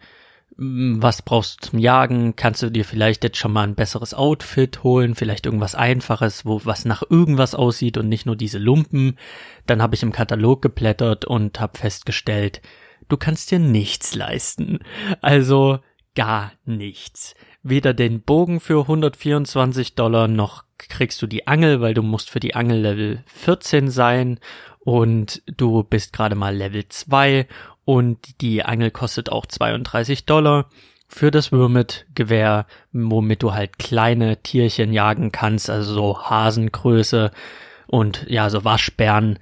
[0.56, 2.36] was brauchst du zum Jagen?
[2.36, 6.60] Kannst du dir vielleicht jetzt schon mal ein besseres Outfit holen, vielleicht irgendwas einfaches, wo
[6.64, 9.18] was nach irgendwas aussieht und nicht nur diese Lumpen.
[9.66, 12.60] Dann habe ich im Katalog geblättert und habe festgestellt,
[13.08, 14.80] du kannst dir nichts leisten.
[15.20, 15.80] Also
[16.14, 17.34] gar nichts.
[17.62, 22.40] Weder den Bogen für 124 Dollar noch kriegst du die Angel, weil du musst für
[22.40, 24.40] die Angel Level 14 sein
[24.80, 27.46] und du bist gerade mal Level 2
[27.84, 30.68] und die Angel kostet auch 32 Dollar
[31.08, 37.30] für das Würmit-Gewehr, womit du halt kleine Tierchen jagen kannst, also so Hasengröße
[37.86, 39.38] und ja, so Waschbären,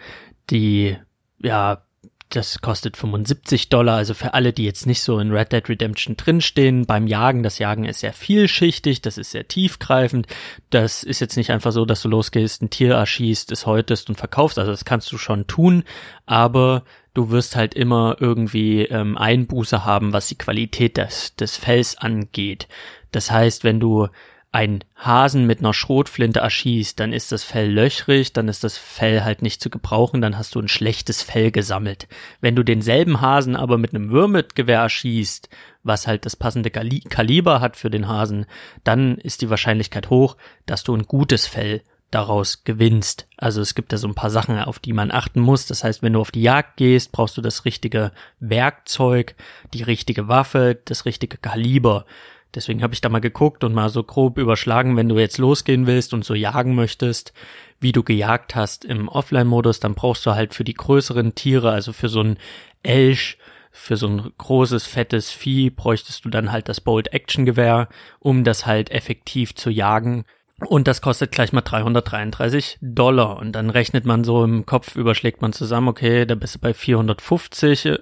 [0.51, 0.97] die
[1.39, 1.83] ja
[2.31, 6.17] das kostet 75 Dollar, also für alle, die jetzt nicht so in Red Dead Redemption
[6.17, 10.29] drinstehen, beim Jagen, das Jagen ist sehr vielschichtig, das ist sehr tiefgreifend,
[10.71, 14.17] das ist jetzt nicht einfach so, dass du losgehst, ein Tier erschießt, es häutest und
[14.17, 15.83] verkaufst, also das kannst du schon tun,
[16.25, 21.99] aber du wirst halt immer irgendwie ähm, Einbuße haben, was die Qualität des, des Fells
[21.99, 22.69] angeht.
[23.13, 24.09] Das heißt, wenn du
[24.53, 29.23] ein Hasen mit einer Schrotflinte erschießt, dann ist das Fell löchrig, dann ist das Fell
[29.23, 32.09] halt nicht zu gebrauchen, dann hast du ein schlechtes Fell gesammelt.
[32.41, 35.49] Wenn du denselben Hasen aber mit einem Würmitgewehr erschießt,
[35.85, 38.47] was halt das passende Kaliber hat für den Hasen,
[38.83, 43.29] dann ist die Wahrscheinlichkeit hoch, dass du ein gutes Fell daraus gewinnst.
[43.37, 45.67] Also es gibt da so ein paar Sachen, auf die man achten muss.
[45.67, 49.35] Das heißt, wenn du auf die Jagd gehst, brauchst du das richtige Werkzeug,
[49.73, 52.07] die richtige Waffe, das richtige Kaliber.
[52.55, 55.87] Deswegen habe ich da mal geguckt und mal so grob überschlagen, wenn du jetzt losgehen
[55.87, 57.33] willst und so jagen möchtest,
[57.79, 61.93] wie du gejagt hast im Offline-Modus, dann brauchst du halt für die größeren Tiere, also
[61.93, 62.39] für so ein
[62.83, 63.39] Elch,
[63.71, 68.91] für so ein großes, fettes Vieh bräuchtest du dann halt das Bolt-Action-Gewehr, um das halt
[68.91, 70.25] effektiv zu jagen.
[70.67, 73.39] Und das kostet gleich mal 333 Dollar.
[73.39, 76.75] Und dann rechnet man so im Kopf, überschlägt man zusammen, okay, da bist du bei
[76.75, 77.99] 450 äh,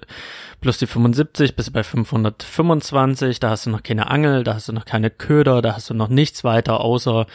[0.59, 4.67] plus die 75, bist du bei 525, da hast du noch keine Angel, da hast
[4.67, 7.27] du noch keine Köder, da hast du noch nichts weiter außer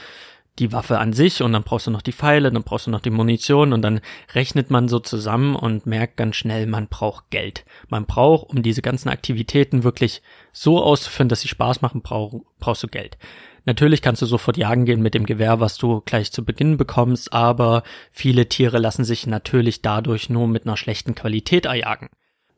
[0.59, 3.01] die Waffe an sich und dann brauchst du noch die Pfeile, dann brauchst du noch
[3.01, 4.01] die Munition und dann
[4.35, 7.64] rechnet man so zusammen und merkt ganz schnell, man braucht Geld.
[7.88, 12.85] Man braucht, um diese ganzen Aktivitäten wirklich so auszuführen, dass sie Spaß machen, brauch, brauchst
[12.85, 13.19] du Geld.
[13.67, 17.33] Natürlich kannst du sofort jagen gehen mit dem Gewehr, was du gleich zu Beginn bekommst,
[17.33, 22.11] aber viele Tiere lassen sich natürlich dadurch nur mit einer schlechten Qualität erjagen.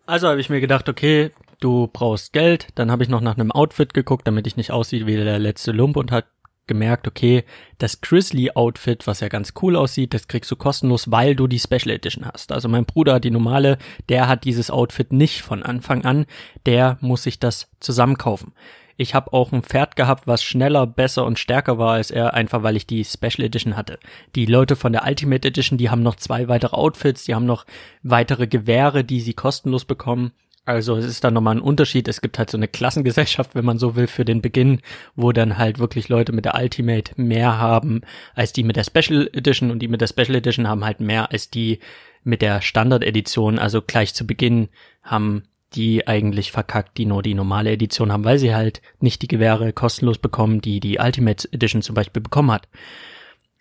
[0.05, 1.31] Also habe ich mir gedacht, okay,
[1.61, 5.07] du brauchst Geld, dann habe ich noch nach einem Outfit geguckt, damit ich nicht aussehe
[5.07, 6.27] wie der letzte Lump und hat
[6.67, 7.45] gemerkt, okay,
[7.79, 11.59] das Grizzly Outfit, was ja ganz cool aussieht, das kriegst du kostenlos, weil du die
[11.59, 12.53] Special Edition hast.
[12.53, 16.27] Also mein Bruder die normale, der hat dieses Outfit nicht von Anfang an,
[16.65, 18.53] der muss sich das zusammenkaufen.
[18.99, 22.63] Ich habe auch ein Pferd gehabt, was schneller, besser und stärker war als er, einfach
[22.63, 23.99] weil ich die Special Edition hatte.
[24.35, 27.67] Die Leute von der Ultimate Edition, die haben noch zwei weitere Outfits, die haben noch
[28.03, 30.33] weitere Gewehre, die sie kostenlos bekommen.
[30.67, 32.09] Also es ist dann nochmal ein Unterschied.
[32.09, 34.81] Es gibt halt so eine Klassengesellschaft, wenn man so will, für den Beginn,
[35.15, 38.01] wo dann halt wirklich Leute mit der Ultimate mehr haben
[38.35, 41.31] als die mit der Special Edition und die mit der Special Edition haben halt mehr
[41.31, 41.79] als die
[42.25, 43.61] mit der Standard Edition.
[43.61, 44.69] Also gleich zu Beginn
[45.05, 49.29] haben die eigentlich verkackt, die nur die normale Edition haben, weil sie halt nicht die
[49.29, 52.69] Gewehre kostenlos bekommen, die die Ultimate Edition zum Beispiel bekommen hat.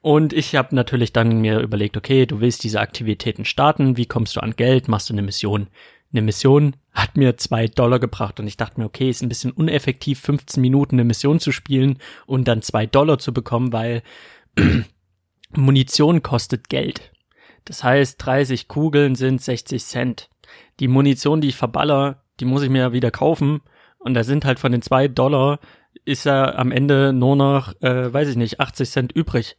[0.02, 4.36] Und ich habe natürlich dann mir überlegt, okay, du willst diese Aktivitäten starten, wie kommst
[4.36, 5.68] du an Geld, machst du eine Mission,
[6.16, 9.52] eine Mission hat mir zwei Dollar gebracht und ich dachte mir, okay, ist ein bisschen
[9.52, 14.02] uneffektiv, 15 Minuten eine Mission zu spielen und dann zwei Dollar zu bekommen, weil
[15.56, 17.12] Munition kostet Geld.
[17.66, 20.30] Das heißt, 30 Kugeln sind 60 Cent.
[20.80, 23.62] Die Munition, die ich verballer, die muss ich mir ja wieder kaufen
[23.98, 25.60] und da sind halt von den zwei Dollar
[26.06, 29.58] ist ja am Ende nur noch, äh, weiß ich nicht, 80 Cent übrig,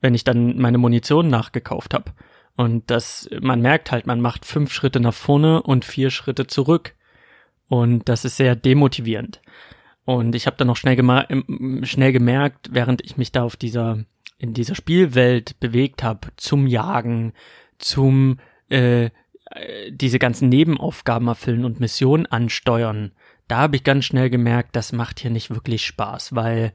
[0.00, 2.12] wenn ich dann meine Munition nachgekauft habe.
[2.56, 6.94] Und das, man merkt halt, man macht fünf Schritte nach vorne und vier Schritte zurück.
[7.68, 9.40] Und das ist sehr demotivierend.
[10.04, 10.96] Und ich habe dann noch schnell,
[11.84, 14.04] schnell gemerkt, während ich mich da auf dieser,
[14.38, 17.32] in dieser Spielwelt bewegt habe, zum Jagen,
[17.78, 18.38] zum
[18.68, 19.10] äh,
[19.90, 23.12] diese ganzen Nebenaufgaben erfüllen und Missionen ansteuern,
[23.48, 26.72] da habe ich ganz schnell gemerkt, das macht hier nicht wirklich Spaß, weil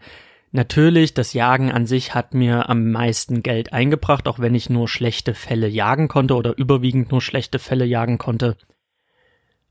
[0.51, 4.87] Natürlich, das Jagen an sich hat mir am meisten Geld eingebracht, auch wenn ich nur
[4.87, 8.55] schlechte Fälle jagen konnte oder überwiegend nur schlechte Fälle jagen konnte.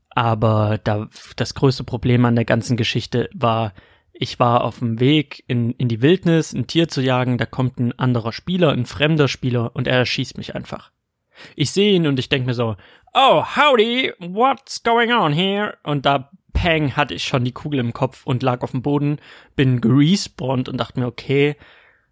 [0.09, 3.73] Aber da, das größte Problem an der ganzen Geschichte war,
[4.13, 7.79] ich war auf dem Weg in, in die Wildnis, ein Tier zu jagen, da kommt
[7.79, 10.91] ein anderer Spieler, ein fremder Spieler und er erschießt mich einfach.
[11.55, 12.75] Ich sehe ihn und ich denke mir so,
[13.13, 15.77] oh, howdy, what's going on here?
[15.83, 19.19] Und da Pang hatte ich schon die Kugel im Kopf und lag auf dem Boden,
[19.55, 21.55] bin gerespawnt und dachte mir, okay,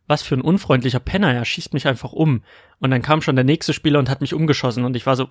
[0.06, 2.44] was für ein unfreundlicher Penner, er schießt mich einfach um.
[2.80, 5.30] Und dann kam schon der nächste Spieler und hat mich umgeschossen und ich war so,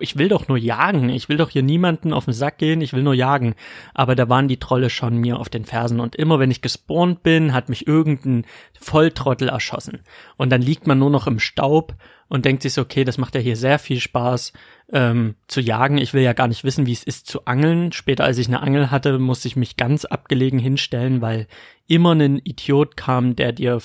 [0.00, 2.92] ich will doch nur jagen, ich will doch hier niemanden auf den Sack gehen, ich
[2.92, 3.54] will nur jagen.
[3.94, 7.22] Aber da waren die Trolle schon mir auf den Fersen und immer wenn ich gespawnt
[7.22, 8.44] bin, hat mich irgendein
[8.78, 10.00] Volltrottel erschossen.
[10.36, 11.94] Und dann liegt man nur noch im Staub
[12.28, 14.52] und denkt sich so, okay, das macht ja hier sehr viel Spaß
[14.92, 15.98] ähm, zu jagen.
[15.98, 17.92] Ich will ja gar nicht wissen, wie es ist zu angeln.
[17.92, 21.46] Später, als ich eine Angel hatte, musste ich mich ganz abgelegen hinstellen, weil
[21.86, 23.80] immer ein Idiot kam, der dir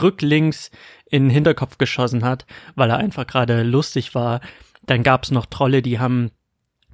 [0.00, 0.70] rücklinks
[1.10, 4.40] in den Hinterkopf geschossen hat, weil er einfach gerade lustig war.
[4.86, 6.30] Dann gab's noch Trolle, die haben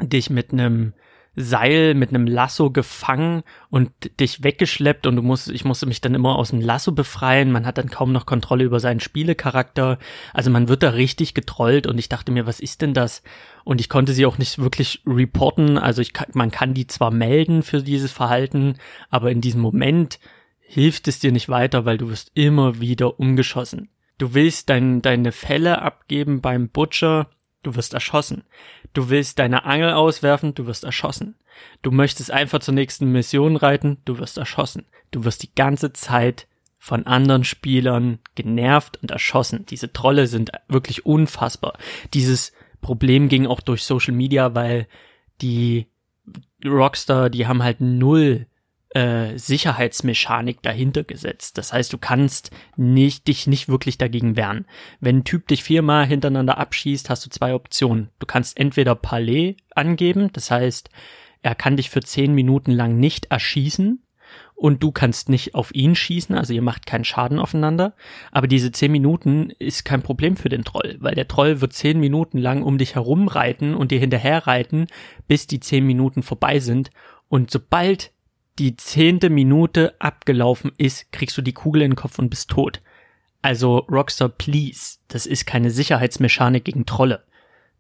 [0.00, 0.94] dich mit einem
[1.36, 6.14] Seil mit einem Lasso gefangen und dich weggeschleppt und du musst, ich musste mich dann
[6.14, 7.50] immer aus dem Lasso befreien.
[7.50, 9.98] Man hat dann kaum noch Kontrolle über seinen Spielecharakter.
[10.32, 13.22] Also man wird da richtig getrollt und ich dachte mir, was ist denn das?
[13.64, 15.76] Und ich konnte sie auch nicht wirklich reporten.
[15.76, 18.76] Also ich kann, man kann die zwar melden für dieses Verhalten,
[19.10, 20.20] aber in diesem Moment
[20.60, 23.88] hilft es dir nicht weiter, weil du wirst immer wieder umgeschossen.
[24.18, 27.30] Du willst dein, deine Fälle abgeben beim Butcher,
[27.62, 28.44] du wirst erschossen.
[28.92, 31.36] Du willst deine Angel auswerfen, du wirst erschossen.
[31.82, 34.86] Du möchtest einfach zur nächsten Mission reiten, du wirst erschossen.
[35.10, 36.46] Du wirst die ganze Zeit
[36.78, 39.64] von anderen Spielern genervt und erschossen.
[39.66, 41.78] Diese Trolle sind wirklich unfassbar.
[42.12, 44.86] Dieses Problem ging auch durch Social Media, weil
[45.40, 45.86] die
[46.64, 48.46] Rockstar, die haben halt null
[48.94, 51.58] äh, Sicherheitsmechanik dahinter gesetzt.
[51.58, 54.66] Das heißt, du kannst nicht, dich nicht wirklich dagegen wehren.
[55.00, 58.10] Wenn ein Typ dich viermal hintereinander abschießt, hast du zwei Optionen.
[58.20, 60.90] Du kannst entweder Palais angeben, das heißt,
[61.42, 64.00] er kann dich für zehn Minuten lang nicht erschießen
[64.54, 67.94] und du kannst nicht auf ihn schießen, also ihr macht keinen Schaden aufeinander.
[68.30, 71.98] Aber diese zehn Minuten ist kein Problem für den Troll, weil der Troll wird zehn
[72.00, 74.86] Minuten lang um dich herumreiten und dir hinterherreiten,
[75.26, 76.90] bis die zehn Minuten vorbei sind.
[77.28, 78.13] Und sobald
[78.58, 82.80] die zehnte Minute abgelaufen ist, kriegst du die Kugel in den Kopf und bist tot.
[83.42, 87.24] Also Rockstar, please, das ist keine Sicherheitsmechanik gegen Trolle.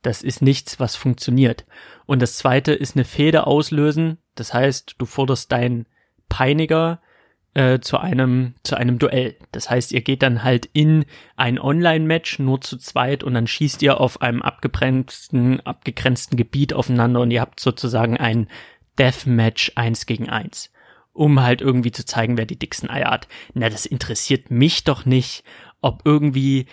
[0.02, 1.64] Das ist nichts, was funktioniert.
[2.04, 4.18] Und das zweite ist eine Fehde auslösen.
[4.34, 5.86] Das heißt, du forderst deinen
[6.28, 7.00] Peiniger
[7.54, 9.36] äh, zu einem zu einem Duell.
[9.52, 11.06] Das heißt, ihr geht dann halt in
[11.36, 17.20] ein Online-Match nur zu zweit und dann schießt ihr auf einem abgegrenzten abgegrenzten Gebiet aufeinander
[17.20, 18.48] und ihr habt sozusagen ein
[18.98, 20.70] Deathmatch eins gegen eins,
[21.12, 23.28] um halt irgendwie zu zeigen, wer die dicksten Eier hat.
[23.54, 25.44] Na, das interessiert mich doch nicht,
[25.80, 26.66] ob irgendwie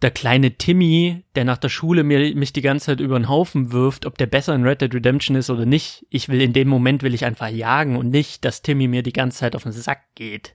[0.00, 3.72] der kleine Timmy, der nach der Schule mir, mich die ganze Zeit über den Haufen
[3.72, 6.06] wirft, ob der besser in Red Dead Redemption ist oder nicht.
[6.08, 9.12] Ich will in dem Moment will ich einfach jagen und nicht, dass Timmy mir die
[9.12, 10.54] ganze Zeit auf den Sack geht.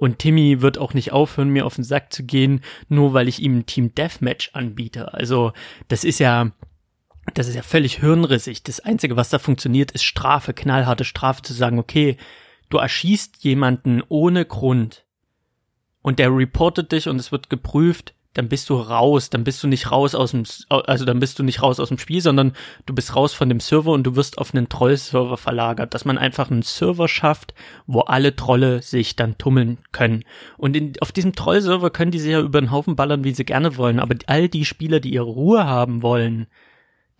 [0.00, 3.40] Und Timmy wird auch nicht aufhören, mir auf den Sack zu gehen, nur weil ich
[3.40, 5.14] ihm ein Team Deathmatch anbiete.
[5.14, 5.52] Also,
[5.86, 6.50] das ist ja,
[7.34, 8.62] das ist ja völlig hirnrissig.
[8.62, 12.16] Das Einzige, was da funktioniert, ist Strafe, knallharte Strafe zu sagen, okay,
[12.68, 15.04] du erschießt jemanden ohne Grund
[16.02, 19.68] und der reportet dich und es wird geprüft, dann bist du raus, dann bist du
[19.68, 22.54] nicht raus aus dem, also dann bist du nicht raus aus dem Spiel, sondern
[22.86, 26.16] du bist raus von dem Server und du wirst auf einen Troll-Server verlagert, dass man
[26.16, 27.52] einfach einen Server schafft,
[27.86, 30.24] wo alle Trolle sich dann tummeln können.
[30.56, 33.44] Und in, auf diesem Troll-Server können die sich ja über den Haufen ballern, wie sie
[33.44, 36.46] gerne wollen, aber all die Spieler, die ihre Ruhe haben wollen,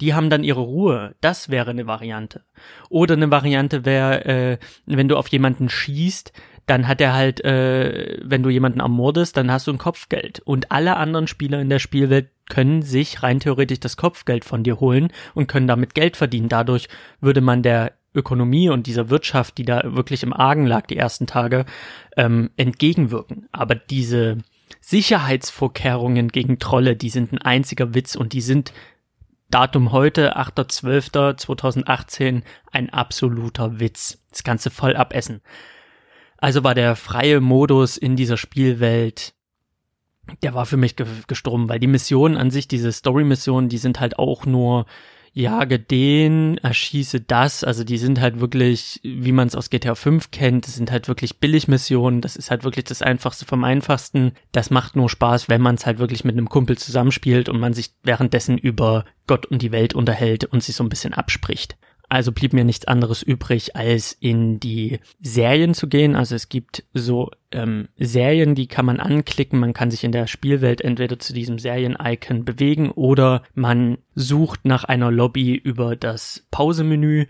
[0.03, 1.15] die haben dann ihre Ruhe.
[1.21, 2.43] Das wäre eine Variante.
[2.91, 6.33] Oder eine Variante wäre, äh, wenn du auf jemanden schießt,
[6.67, 10.41] dann hat er halt, äh, wenn du jemanden ermordest, dann hast du ein Kopfgeld.
[10.41, 14.81] Und alle anderen Spieler in der Spielwelt können sich rein theoretisch das Kopfgeld von dir
[14.81, 16.49] holen und können damit Geld verdienen.
[16.49, 16.89] Dadurch
[17.21, 21.29] würde man der Ökonomie und dieser Wirtschaft, die da wirklich im Argen lag die ersten
[21.29, 21.65] Tage,
[22.17, 23.49] ähm, entgegenwirken.
[23.53, 24.39] Aber diese
[24.81, 28.73] Sicherheitsvorkehrungen gegen Trolle, die sind ein einziger Witz und die sind
[29.53, 34.19] Datum heute, 8.12.2018, ein absoluter Witz.
[34.31, 35.43] Das du voll abessen.
[36.39, 39.35] Also war der freie Modus in dieser Spielwelt,
[40.43, 44.19] der war für mich gestorben, weil die Missionen an sich, diese Story-Missionen, die sind halt
[44.19, 44.87] auch nur
[45.35, 50.31] jage den, erschieße das, also die sind halt wirklich, wie man es aus GTA 5
[50.31, 54.33] kennt, das sind halt wirklich Billigmissionen, das ist halt wirklich das einfachste vom einfachsten.
[54.53, 57.73] Das macht nur Spaß, wenn man es halt wirklich mit einem Kumpel zusammenspielt und man
[57.73, 61.77] sich währenddessen über Gott und die Welt unterhält und sich so ein bisschen abspricht.
[62.13, 66.15] Also blieb mir nichts anderes übrig, als in die Serien zu gehen.
[66.15, 69.59] Also es gibt so ähm, Serien, die kann man anklicken.
[69.59, 74.85] Man kann sich in der Spielwelt entweder zu diesem Serien-Icon bewegen oder man sucht nach
[74.85, 77.29] einer Lobby über das Pausemenü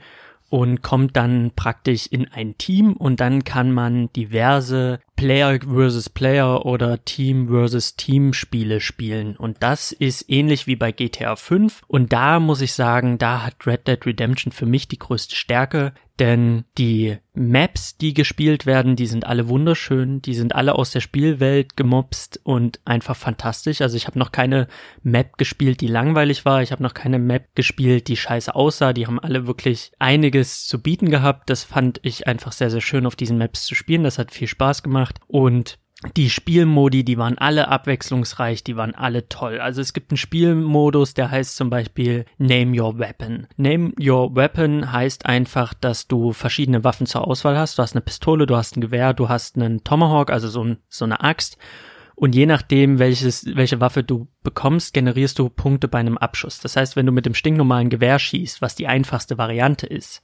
[0.48, 6.66] und kommt dann praktisch in ein Team und dann kann man diverse Player versus Player
[6.66, 9.36] oder Team versus Team Spiele spielen.
[9.36, 11.82] Und das ist ähnlich wie bei GTA 5.
[11.86, 15.92] Und da muss ich sagen, da hat Red Dead Redemption für mich die größte Stärke,
[16.18, 21.00] denn die Maps, die gespielt werden, die sind alle wunderschön, die sind alle aus der
[21.00, 23.80] Spielwelt gemobst und einfach fantastisch.
[23.80, 24.68] Also ich habe noch keine
[25.02, 26.62] Map gespielt, die langweilig war.
[26.62, 28.92] Ich habe noch keine Map gespielt, die scheiße aussah.
[28.92, 31.48] Die haben alle wirklich einiges zu bieten gehabt.
[31.48, 34.04] Das fand ich einfach sehr, sehr schön auf diesen Maps zu spielen.
[34.04, 35.78] Das hat viel Spaß gemacht und
[36.16, 39.60] die Spielmodi, die waren alle abwechslungsreich, die waren alle toll.
[39.60, 43.46] Also es gibt einen Spielmodus, der heißt zum Beispiel Name Your Weapon.
[43.56, 47.78] Name Your Weapon heißt einfach, dass du verschiedene Waffen zur Auswahl hast.
[47.78, 50.78] Du hast eine Pistole, du hast ein Gewehr, du hast einen Tomahawk, also so, ein,
[50.88, 51.56] so eine Axt.
[52.14, 56.60] Und je nachdem, welches, welche Waffe du bekommst, generierst du Punkte bei einem Abschuss.
[56.60, 60.22] Das heißt, wenn du mit dem stinknormalen Gewehr schießt, was die einfachste Variante ist,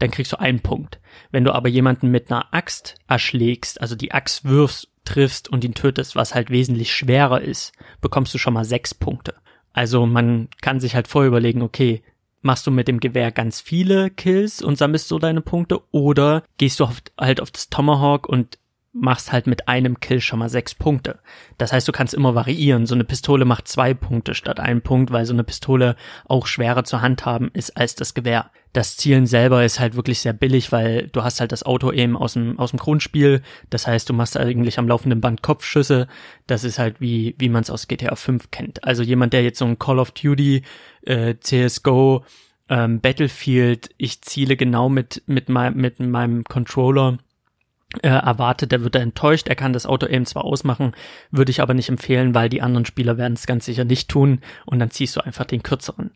[0.00, 1.00] dann kriegst du einen Punkt.
[1.30, 5.74] Wenn du aber jemanden mit einer Axt erschlägst, also die Axt wirfst triffst und ihn
[5.74, 9.34] tötest, was halt wesentlich schwerer ist, bekommst du schon mal sechs Punkte.
[9.72, 12.02] Also man kann sich halt vorher überlegen, okay,
[12.42, 16.80] machst du mit dem Gewehr ganz viele Kills und sammelst so deine Punkte oder gehst
[16.80, 16.88] du
[17.18, 18.58] halt auf das Tomahawk und
[18.92, 21.20] machst halt mit einem Kill schon mal sechs Punkte.
[21.58, 22.86] Das heißt, du kannst immer variieren.
[22.86, 25.94] So eine Pistole macht zwei Punkte statt einen Punkt, weil so eine Pistole
[26.26, 28.50] auch schwerer zu handhaben ist als das Gewehr.
[28.72, 32.16] Das Zielen selber ist halt wirklich sehr billig, weil du hast halt das Auto eben
[32.16, 33.42] aus dem, aus dem Grundspiel.
[33.68, 36.08] Das heißt, du machst eigentlich am laufenden Band Kopfschüsse.
[36.48, 38.82] Das ist halt wie, wie man es aus GTA 5 kennt.
[38.82, 40.62] Also jemand, der jetzt so ein Call of Duty,
[41.02, 42.24] äh, CSGO,
[42.68, 47.18] ähm, Battlefield, ich ziele genau mit, mit, mein, mit meinem Controller
[48.02, 49.48] erwartet, der wird da enttäuscht.
[49.48, 50.92] Er kann das Auto-Aim zwar ausmachen,
[51.30, 54.40] würde ich aber nicht empfehlen, weil die anderen Spieler werden es ganz sicher nicht tun
[54.64, 56.12] und dann ziehst du einfach den kürzeren.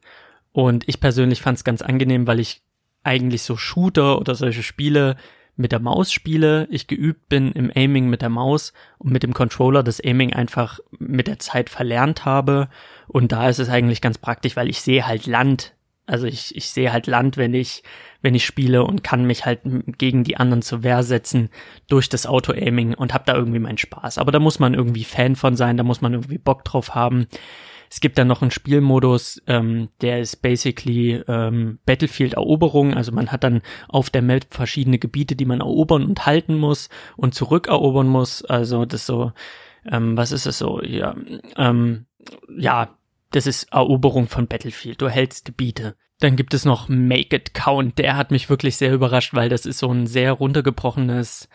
[0.52, 2.62] Und ich persönlich fand es ganz angenehm, weil ich
[3.02, 5.16] eigentlich so Shooter oder solche Spiele
[5.56, 9.34] mit der Maus spiele, ich geübt bin im Aiming mit der Maus und mit dem
[9.34, 12.68] Controller das Aiming einfach mit der Zeit verlernt habe.
[13.06, 15.74] Und da ist es eigentlich ganz praktisch, weil ich sehe halt Land.
[16.06, 17.82] Also ich, ich sehe halt Land, wenn ich,
[18.24, 19.60] wenn ich spiele und kann mich halt
[19.98, 21.50] gegen die anderen zur Wehr setzen
[21.88, 24.16] durch das Auto-Aiming und habe da irgendwie meinen Spaß.
[24.16, 27.26] Aber da muss man irgendwie Fan von sein, da muss man irgendwie Bock drauf haben.
[27.90, 32.94] Es gibt dann noch einen Spielmodus, ähm, der ist basically ähm, Battlefield-Eroberung.
[32.94, 36.88] Also man hat dann auf der Map verschiedene Gebiete, die man erobern und halten muss
[37.18, 38.42] und zurückerobern muss.
[38.42, 39.32] Also das so,
[39.86, 40.82] ähm, was ist es so?
[40.82, 41.14] Ja,
[41.58, 42.06] ähm,
[42.56, 42.96] ja,
[43.32, 45.02] das ist Eroberung von Battlefield.
[45.02, 45.94] Du hältst Gebiete.
[46.20, 47.98] Dann gibt es noch Make It Count.
[47.98, 51.48] Der hat mich wirklich sehr überrascht, weil das ist so ein sehr runtergebrochenes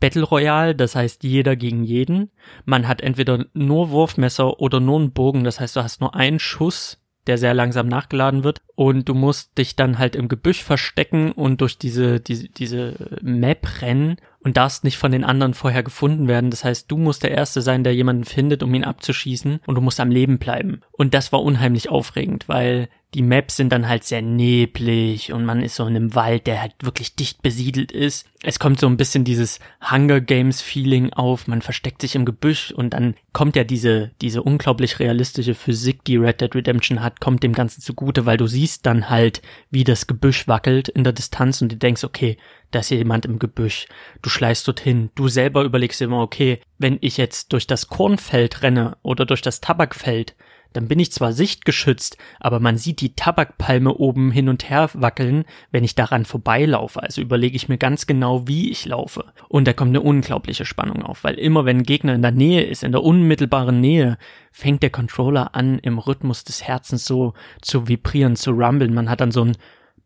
[0.00, 2.30] Battle Royale, das heißt jeder gegen jeden.
[2.64, 6.38] Man hat entweder nur Wurfmesser oder nur einen Bogen, das heißt du hast nur einen
[6.38, 11.32] Schuss, der sehr langsam nachgeladen wird und du musst dich dann halt im Gebüsch verstecken
[11.32, 14.16] und durch diese diese diese Map rennen
[14.46, 16.52] und darfst nicht von den anderen vorher gefunden werden.
[16.52, 19.80] Das heißt, du musst der Erste sein, der jemanden findet, um ihn abzuschießen und du
[19.80, 20.82] musst am Leben bleiben.
[20.92, 25.62] Und das war unheimlich aufregend, weil die Maps sind dann halt sehr neblig und man
[25.62, 28.28] ist so in einem Wald, der halt wirklich dicht besiedelt ist.
[28.42, 29.58] Es kommt so ein bisschen dieses
[29.90, 34.42] Hunger Games Feeling auf, man versteckt sich im Gebüsch und dann kommt ja diese, diese
[34.42, 38.86] unglaublich realistische Physik, die Red Dead Redemption hat, kommt dem Ganzen zugute, weil du siehst
[38.86, 39.40] dann halt,
[39.70, 42.36] wie das Gebüsch wackelt in der Distanz und du denkst, okay,
[42.70, 43.86] da ist jemand im Gebüsch.
[44.22, 45.10] Du schleichst dorthin.
[45.14, 49.60] Du selber überlegst immer, okay, wenn ich jetzt durch das Kornfeld renne oder durch das
[49.60, 50.34] Tabakfeld,
[50.72, 55.44] dann bin ich zwar sichtgeschützt, aber man sieht die Tabakpalme oben hin und her wackeln,
[55.70, 57.02] wenn ich daran vorbeilaufe.
[57.02, 59.24] Also überlege ich mir ganz genau, wie ich laufe.
[59.48, 62.62] Und da kommt eine unglaubliche Spannung auf, weil immer wenn ein Gegner in der Nähe
[62.62, 64.18] ist, in der unmittelbaren Nähe,
[64.52, 68.92] fängt der Controller an, im Rhythmus des Herzens so zu vibrieren, zu rumbeln.
[68.92, 69.56] Man hat dann so ein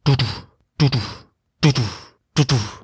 [0.05, 0.25] du-du,
[0.79, 1.01] du-du,
[1.63, 1.83] du-du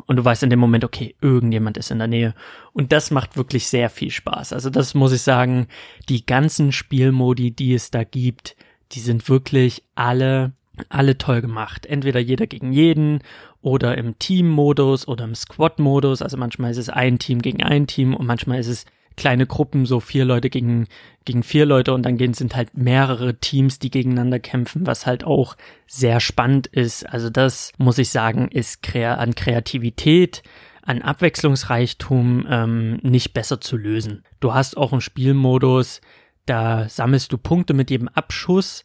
[0.06, 2.34] und du weißt in dem Moment, okay, irgendjemand ist in der Nähe.
[2.72, 4.52] Und das macht wirklich sehr viel Spaß.
[4.52, 5.66] Also das muss ich sagen,
[6.08, 8.56] die ganzen Spielmodi, die es da gibt,
[8.92, 10.52] die sind wirklich alle,
[10.88, 11.86] alle toll gemacht.
[11.86, 13.20] Entweder jeder gegen jeden
[13.62, 16.22] oder im Team-Modus oder im Squad-Modus.
[16.22, 18.84] Also manchmal ist es ein Team gegen ein Team und manchmal ist es
[19.16, 20.86] kleine Gruppen, so vier Leute gegen,
[21.24, 25.24] gegen vier Leute und dann gehen, sind halt mehrere Teams, die gegeneinander kämpfen, was halt
[25.24, 25.56] auch
[25.86, 27.04] sehr spannend ist.
[27.04, 30.42] Also das muss ich sagen, ist krea an Kreativität,
[30.82, 34.22] an Abwechslungsreichtum ähm, nicht besser zu lösen.
[34.40, 36.00] Du hast auch einen Spielmodus,
[36.44, 38.84] da sammelst du Punkte mit jedem Abschuss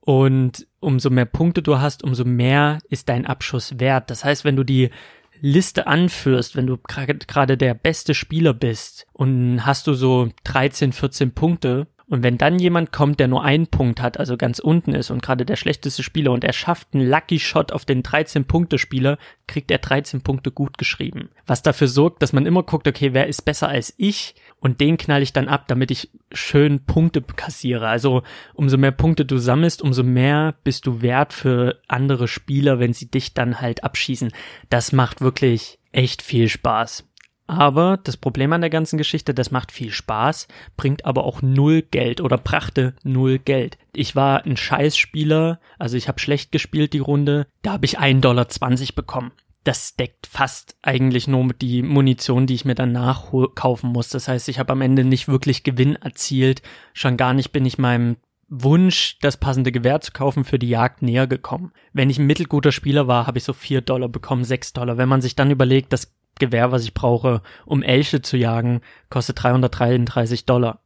[0.00, 4.10] und umso mehr Punkte du hast, umso mehr ist dein Abschuss wert.
[4.10, 4.90] Das heißt, wenn du die
[5.40, 11.32] Liste anführst, wenn du gerade der beste Spieler bist und hast du so 13, 14
[11.32, 15.10] Punkte und wenn dann jemand kommt, der nur einen Punkt hat, also ganz unten ist
[15.10, 19.70] und gerade der schlechteste Spieler und er schafft einen Lucky Shot auf den 13-Punkte-Spieler, kriegt
[19.70, 21.28] er 13 Punkte gut geschrieben.
[21.46, 24.96] Was dafür sorgt, dass man immer guckt, okay, wer ist besser als ich und den
[24.96, 27.88] knall ich dann ab, damit ich schön Punkte kassiere.
[27.88, 28.22] Also
[28.54, 33.10] umso mehr Punkte du sammelst, umso mehr bist du wert für andere Spieler, wenn sie
[33.10, 34.32] dich dann halt abschießen.
[34.70, 37.07] Das macht wirklich echt viel Spaß.
[37.48, 41.80] Aber das Problem an der ganzen Geschichte, das macht viel Spaß, bringt aber auch null
[41.82, 43.78] Geld oder brachte null Geld.
[43.94, 48.20] Ich war ein Scheißspieler, also ich habe schlecht gespielt die Runde, da habe ich 1,20
[48.20, 48.46] Dollar
[48.94, 49.32] bekommen
[49.64, 54.08] das deckt fast eigentlich nur die Munition, die ich mir dann nachkaufen muss.
[54.08, 56.62] Das heißt, ich habe am Ende nicht wirklich Gewinn erzielt.
[56.94, 58.16] Schon gar nicht bin ich meinem
[58.48, 61.72] Wunsch, das passende Gewehr zu kaufen für die Jagd näher gekommen.
[61.92, 64.96] Wenn ich ein mittelguter Spieler war, habe ich so vier Dollar bekommen, sechs Dollar.
[64.96, 68.80] Wenn man sich dann überlegt, das Gewehr, was ich brauche, um Elche zu jagen,
[69.10, 70.80] kostet 333 Dollar.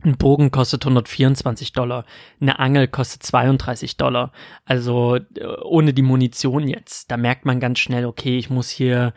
[0.00, 2.04] Ein Bogen kostet 124 Dollar,
[2.40, 4.32] eine Angel kostet 32 Dollar.
[4.64, 5.22] Also äh,
[5.62, 9.12] ohne die Munition jetzt, da merkt man ganz schnell, okay, ich muss hier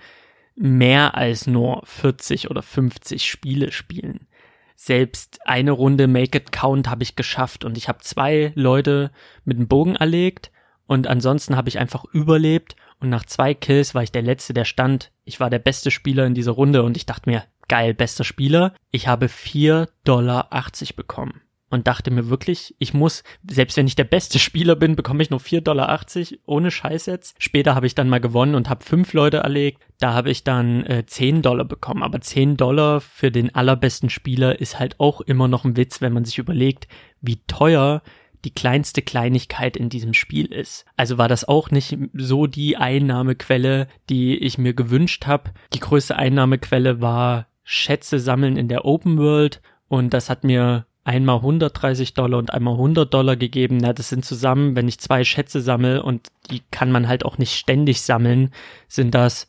[0.55, 4.27] mehr als nur 40 oder 50 Spiele spielen.
[4.75, 9.11] Selbst eine Runde Make It Count habe ich geschafft und ich habe zwei Leute
[9.45, 10.51] mit dem Bogen erlegt
[10.87, 14.65] und ansonsten habe ich einfach überlebt und nach zwei Kills war ich der Letzte, der
[14.65, 15.11] stand.
[15.25, 18.73] Ich war der beste Spieler in dieser Runde und ich dachte mir, geil, bester Spieler.
[18.91, 20.49] Ich habe 4,80 Dollar
[20.95, 21.41] bekommen
[21.71, 25.29] und dachte mir wirklich, ich muss, selbst wenn ich der beste Spieler bin, bekomme ich
[25.29, 26.05] nur 4,80 Dollar
[26.45, 27.35] ohne Scheiß jetzt.
[27.39, 29.81] Später habe ich dann mal gewonnen und habe fünf Leute erlegt.
[29.99, 32.03] Da habe ich dann äh, 10 Dollar bekommen.
[32.03, 36.13] Aber 10 Dollar für den allerbesten Spieler ist halt auch immer noch ein Witz, wenn
[36.13, 36.87] man sich überlegt,
[37.21, 38.03] wie teuer
[38.45, 40.85] die kleinste Kleinigkeit in diesem Spiel ist.
[40.97, 45.51] Also war das auch nicht so die Einnahmequelle, die ich mir gewünscht habe.
[45.73, 51.37] Die größte Einnahmequelle war Schätze sammeln in der Open World und das hat mir einmal
[51.37, 53.77] 130 Dollar und einmal 100 Dollar gegeben.
[53.77, 57.37] Na, das sind zusammen, wenn ich zwei Schätze sammle und die kann man halt auch
[57.37, 58.51] nicht ständig sammeln,
[58.87, 59.47] sind das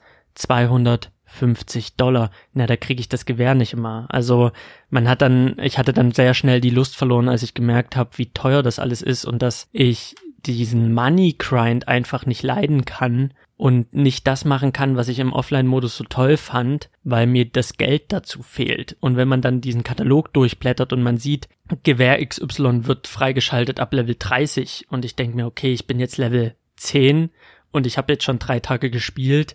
[1.33, 2.31] 250 Dollar.
[2.53, 4.07] Na, da kriege ich das Gewehr nicht immer.
[4.09, 4.53] Also
[4.91, 8.11] man hat dann, ich hatte dann sehr schnell die Lust verloren, als ich gemerkt habe,
[8.17, 10.15] wie teuer das alles ist und dass ich
[10.47, 15.33] diesen Money Grind einfach nicht leiden kann und nicht das machen kann, was ich im
[15.33, 18.97] Offline-Modus so toll fand, weil mir das Geld dazu fehlt.
[18.99, 21.49] Und wenn man dann diesen Katalog durchblättert und man sieht,
[21.85, 26.19] Gewehr XY wird freigeschaltet ab Level 30 und ich denke mir, okay, ich bin jetzt
[26.19, 27.31] Level 10
[27.71, 29.55] und ich habe jetzt schon drei Tage gespielt,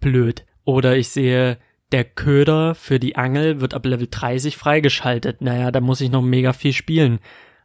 [0.00, 0.46] blöd.
[0.64, 1.58] Oder ich sehe,
[1.92, 5.40] der Köder für die Angel wird ab Level 30 freigeschaltet.
[5.40, 7.20] Naja, da muss ich noch mega viel spielen.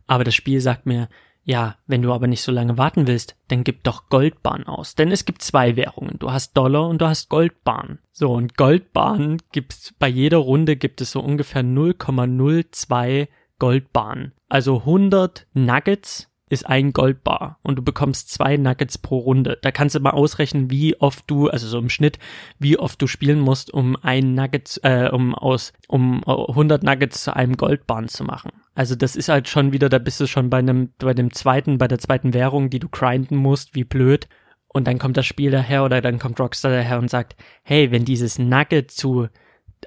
[0.08, 1.10] Aber das Spiel sagt mir,
[1.44, 4.94] ja, wenn du aber nicht so lange warten willst, dann gib doch Goldbahn aus.
[4.94, 6.20] Denn es gibt zwei Währungen.
[6.20, 8.00] Du hast Dollar und du hast Goldbahn.
[8.12, 14.34] So, und Goldbahn gibt's, bei jeder Runde gibt es so ungefähr 0,02 Goldbahn.
[14.48, 19.58] Also 100 Nuggets ist ein Goldbar und du bekommst zwei Nuggets pro Runde.
[19.62, 22.18] Da kannst du mal ausrechnen, wie oft du, also so im Schnitt,
[22.58, 27.36] wie oft du spielen musst, um ein Nugget, äh, um aus, um 100 Nuggets zu
[27.36, 28.52] einem Goldbahn zu machen.
[28.74, 31.78] Also das ist halt schon wieder, da bist du schon bei einem, bei dem zweiten,
[31.78, 34.28] bei der zweiten Währung, die du grinden musst, wie blöd.
[34.68, 38.06] Und dann kommt das Spiel daher oder dann kommt Rockstar daher und sagt, hey, wenn
[38.06, 39.28] dieses Nugget zu,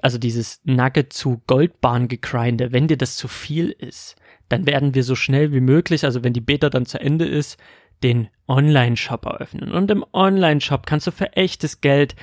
[0.01, 4.15] also dieses Nugget zu Goldbahn gegrinde, wenn dir das zu viel ist,
[4.49, 7.57] dann werden wir so schnell wie möglich, also wenn die Beta dann zu Ende ist,
[8.03, 9.71] den Online-Shop eröffnen.
[9.71, 12.15] Und im Online-Shop kannst du für echtes Geld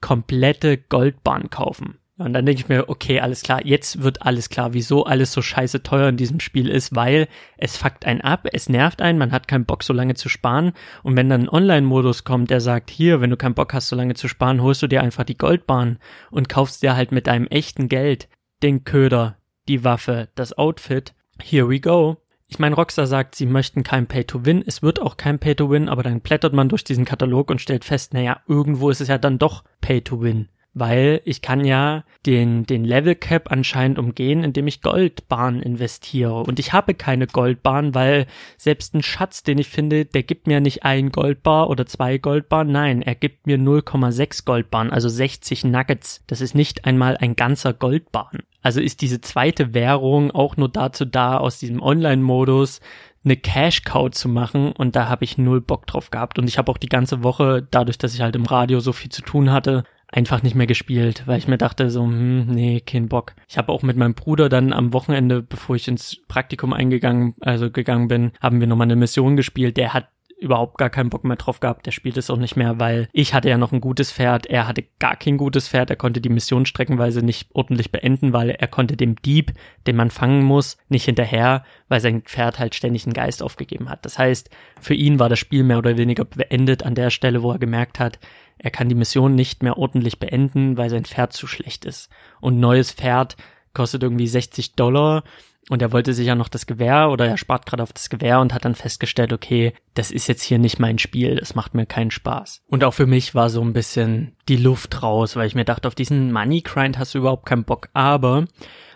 [0.00, 1.98] komplette Goldbahn kaufen.
[2.16, 5.42] Und dann denke ich mir, okay, alles klar, jetzt wird alles klar, wieso alles so
[5.42, 9.32] scheiße teuer in diesem Spiel ist, weil es fuckt einen ab, es nervt einen, man
[9.32, 10.74] hat keinen Bock, so lange zu sparen.
[11.02, 13.96] Und wenn dann ein Online-Modus kommt, der sagt, hier, wenn du keinen Bock hast, so
[13.96, 15.98] lange zu sparen, holst du dir einfach die Goldbahn
[16.30, 18.28] und kaufst dir halt mit deinem echten Geld
[18.62, 22.18] den Köder, die Waffe, das Outfit Here we go.
[22.46, 24.62] Ich meine, Rockstar sagt, sie möchten kein Pay-to-Win.
[24.64, 28.14] Es wird auch kein Pay-to-Win, aber dann blättert man durch diesen Katalog und stellt fest,
[28.14, 33.14] naja, irgendwo ist es ja dann doch Pay-to-Win weil ich kann ja den, den Level
[33.14, 36.42] Cap anscheinend umgehen, indem ich Goldbahn investiere.
[36.42, 38.26] Und ich habe keine Goldbahn, weil
[38.58, 42.70] selbst ein Schatz, den ich finde, der gibt mir nicht ein Goldbar oder zwei Goldbahn.
[42.70, 46.22] Nein, er gibt mir 0,6 Goldbahn, also 60 Nuggets.
[46.26, 48.40] Das ist nicht einmal ein ganzer Goldbahn.
[48.62, 52.80] Also ist diese zweite Währung auch nur dazu da, aus diesem Online-Modus
[53.24, 56.38] eine Cash-Cow zu machen und da habe ich null Bock drauf gehabt.
[56.38, 59.10] Und ich habe auch die ganze Woche, dadurch, dass ich halt im Radio so viel
[59.10, 59.84] zu tun hatte,
[60.14, 63.34] einfach nicht mehr gespielt, weil ich mir dachte so, hm, nee, kein Bock.
[63.48, 67.70] Ich habe auch mit meinem Bruder dann am Wochenende, bevor ich ins Praktikum eingegangen, also
[67.70, 69.76] gegangen bin, haben wir nochmal eine Mission gespielt.
[69.76, 70.08] Der hat
[70.38, 71.86] überhaupt gar keinen Bock mehr drauf gehabt.
[71.86, 74.46] Der spielt es auch nicht mehr, weil ich hatte ja noch ein gutes Pferd.
[74.46, 75.90] Er hatte gar kein gutes Pferd.
[75.90, 79.52] Er konnte die Mission streckenweise nicht ordentlich beenden, weil er konnte dem Dieb,
[79.86, 84.04] den man fangen muss, nicht hinterher, weil sein Pferd halt ständig einen Geist aufgegeben hat.
[84.04, 84.50] Das heißt,
[84.80, 87.98] für ihn war das Spiel mehr oder weniger beendet an der Stelle, wo er gemerkt
[87.98, 88.18] hat,
[88.58, 92.08] er kann die Mission nicht mehr ordentlich beenden, weil sein Pferd zu schlecht ist.
[92.40, 93.36] Und neues Pferd
[93.72, 95.24] kostet irgendwie 60 Dollar
[95.70, 98.40] und er wollte sich ja noch das Gewehr oder er spart gerade auf das Gewehr
[98.40, 101.86] und hat dann festgestellt, okay, das ist jetzt hier nicht mein Spiel, das macht mir
[101.86, 102.62] keinen Spaß.
[102.68, 105.88] Und auch für mich war so ein bisschen die Luft raus, weil ich mir dachte,
[105.88, 108.44] auf diesen Money Grind hast du überhaupt keinen Bock, aber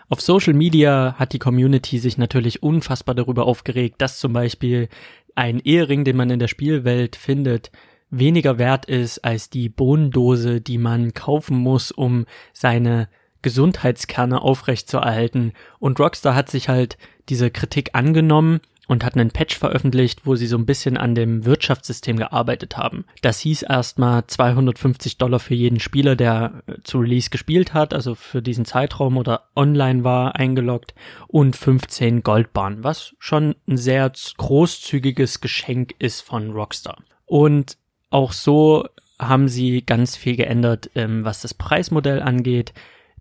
[0.09, 4.89] auf Social Media hat die Community sich natürlich unfassbar darüber aufgeregt, dass zum Beispiel
[5.35, 7.71] ein Ehering, den man in der Spielwelt findet,
[8.09, 13.09] weniger wert ist als die Bohnendose, die man kaufen muss, um seine
[13.41, 15.53] Gesundheitskerne aufrechtzuerhalten.
[15.79, 16.97] Und Rockstar hat sich halt
[17.29, 21.45] diese Kritik angenommen und hat einen Patch veröffentlicht, wo sie so ein bisschen an dem
[21.45, 23.05] Wirtschaftssystem gearbeitet haben.
[23.21, 28.15] Das hieß erstmal 250 Dollar für jeden Spieler, der äh, zu Release gespielt hat, also
[28.15, 30.95] für diesen Zeitraum oder online war, eingeloggt
[31.27, 36.97] und 15 Goldbahn, was schon ein sehr großzügiges Geschenk ist von Rockstar.
[37.27, 37.77] Und
[38.09, 38.85] auch so
[39.19, 42.73] haben sie ganz viel geändert, ähm, was das Preismodell angeht.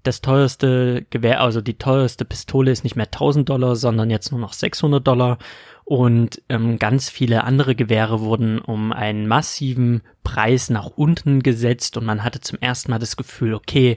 [0.05, 4.41] Das teuerste Gewehr, also die teuerste Pistole ist nicht mehr 1000 Dollar, sondern jetzt nur
[4.41, 5.39] noch 600 Dollar.
[5.85, 12.05] Und ähm, ganz viele andere Gewehre wurden um einen massiven Preis nach unten gesetzt und
[12.05, 13.97] man hatte zum ersten Mal das Gefühl, okay,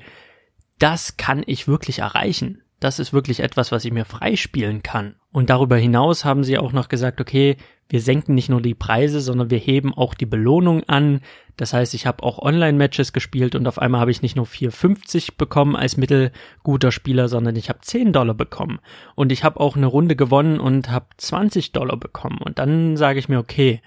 [0.80, 2.61] das kann ich wirklich erreichen.
[2.82, 5.16] Das ist wirklich etwas, was ich mir freispielen kann.
[5.32, 7.56] Und darüber hinaus haben sie auch noch gesagt, okay,
[7.90, 11.22] wir senken nicht nur die Preise, sondern wir heben auch die Belohnung an.
[11.58, 15.38] Das heißt, ich habe auch Online-Matches gespielt und auf einmal habe ich nicht nur 4,50
[15.38, 18.80] bekommen als mittelguter Spieler, sondern ich habe 10 Dollar bekommen.
[19.14, 22.40] Und ich habe auch eine Runde gewonnen und habe 20 Dollar bekommen.
[22.40, 23.82] Und dann sage ich mir, okay,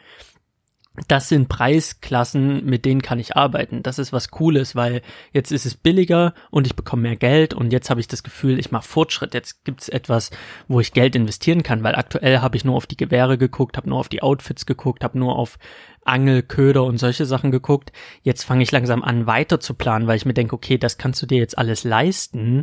[1.08, 3.82] das sind Preisklassen, mit denen kann ich arbeiten.
[3.82, 7.72] Das ist was Cooles, weil jetzt ist es billiger und ich bekomme mehr Geld und
[7.72, 9.34] jetzt habe ich das Gefühl, ich mache Fortschritt.
[9.34, 10.30] Jetzt gibt es etwas,
[10.68, 13.88] wo ich Geld investieren kann, weil aktuell habe ich nur auf die Gewehre geguckt, habe
[13.88, 15.58] nur auf die Outfits geguckt, habe nur auf
[16.04, 17.90] Angel, Köder und solche Sachen geguckt.
[18.22, 21.20] Jetzt fange ich langsam an, weiter zu planen, weil ich mir denke, okay, das kannst
[21.22, 22.62] du dir jetzt alles leisten.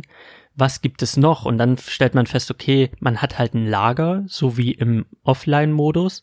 [0.54, 1.44] Was gibt es noch?
[1.44, 6.22] Und dann stellt man fest, okay, man hat halt ein Lager, so wie im Offline-Modus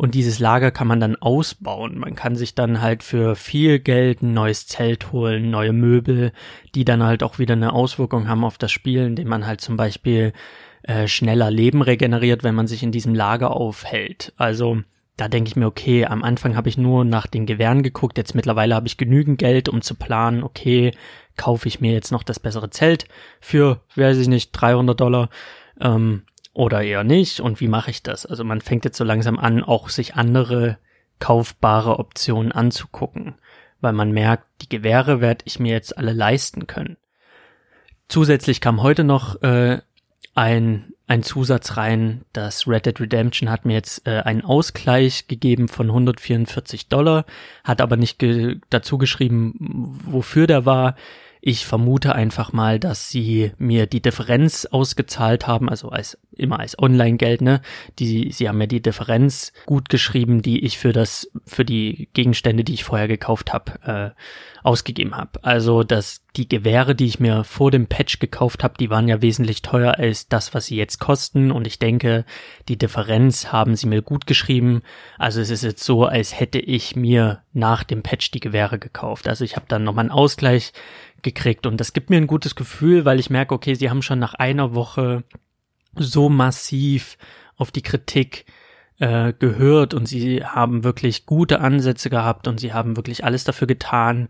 [0.00, 1.98] und dieses Lager kann man dann ausbauen.
[1.98, 6.32] Man kann sich dann halt für viel Geld ein neues Zelt holen, neue Möbel,
[6.74, 9.76] die dann halt auch wieder eine Auswirkung haben auf das Spiel, indem man halt zum
[9.76, 10.32] Beispiel
[10.84, 14.32] äh, schneller Leben regeneriert, wenn man sich in diesem Lager aufhält.
[14.38, 14.80] Also
[15.18, 18.34] da denke ich mir, okay, am Anfang habe ich nur nach den Gewehren geguckt, jetzt
[18.34, 20.92] mittlerweile habe ich genügend Geld, um zu planen, okay,
[21.36, 23.04] kaufe ich mir jetzt noch das bessere Zelt
[23.38, 25.28] für, weiß ich nicht, 300 Dollar.
[25.78, 26.22] Ähm,
[26.52, 28.26] oder eher nicht und wie mache ich das?
[28.26, 30.78] Also man fängt jetzt so langsam an, auch sich andere
[31.18, 33.34] kaufbare Optionen anzugucken,
[33.80, 36.96] weil man merkt, die Gewehre werde ich mir jetzt alle leisten können.
[38.08, 39.80] Zusätzlich kam heute noch äh,
[40.34, 45.68] ein, ein Zusatz rein, das Red Dead Redemption hat mir jetzt äh, einen Ausgleich gegeben
[45.68, 47.24] von 144 Dollar,
[47.62, 49.54] hat aber nicht ge dazu geschrieben,
[50.04, 50.96] wofür der war.
[51.40, 56.78] Ich vermute einfach mal, dass sie mir die Differenz ausgezahlt haben, also als immer als
[56.78, 57.60] Online-Geld, ne?
[57.98, 62.64] Die, sie haben mir die Differenz gut geschrieben, die ich für das, für die Gegenstände,
[62.64, 64.20] die ich vorher gekauft habe, äh,
[64.62, 65.42] ausgegeben habe.
[65.42, 69.20] Also, dass die Gewehre, die ich mir vor dem Patch gekauft habe, die waren ja
[69.22, 71.50] wesentlich teuer als das, was sie jetzt kosten.
[71.50, 72.24] Und ich denke,
[72.68, 74.82] die Differenz haben sie mir gut geschrieben.
[75.18, 79.26] Also es ist jetzt so, als hätte ich mir nach dem Patch die Gewehre gekauft.
[79.28, 80.72] Also ich habe dann nochmal einen Ausgleich
[81.22, 81.66] gekriegt.
[81.66, 84.34] Und das gibt mir ein gutes Gefühl, weil ich merke, okay, sie haben schon nach
[84.34, 85.24] einer Woche
[85.96, 87.18] so massiv
[87.56, 88.46] auf die Kritik
[88.98, 93.66] äh, gehört und sie haben wirklich gute Ansätze gehabt und sie haben wirklich alles dafür
[93.66, 94.28] getan,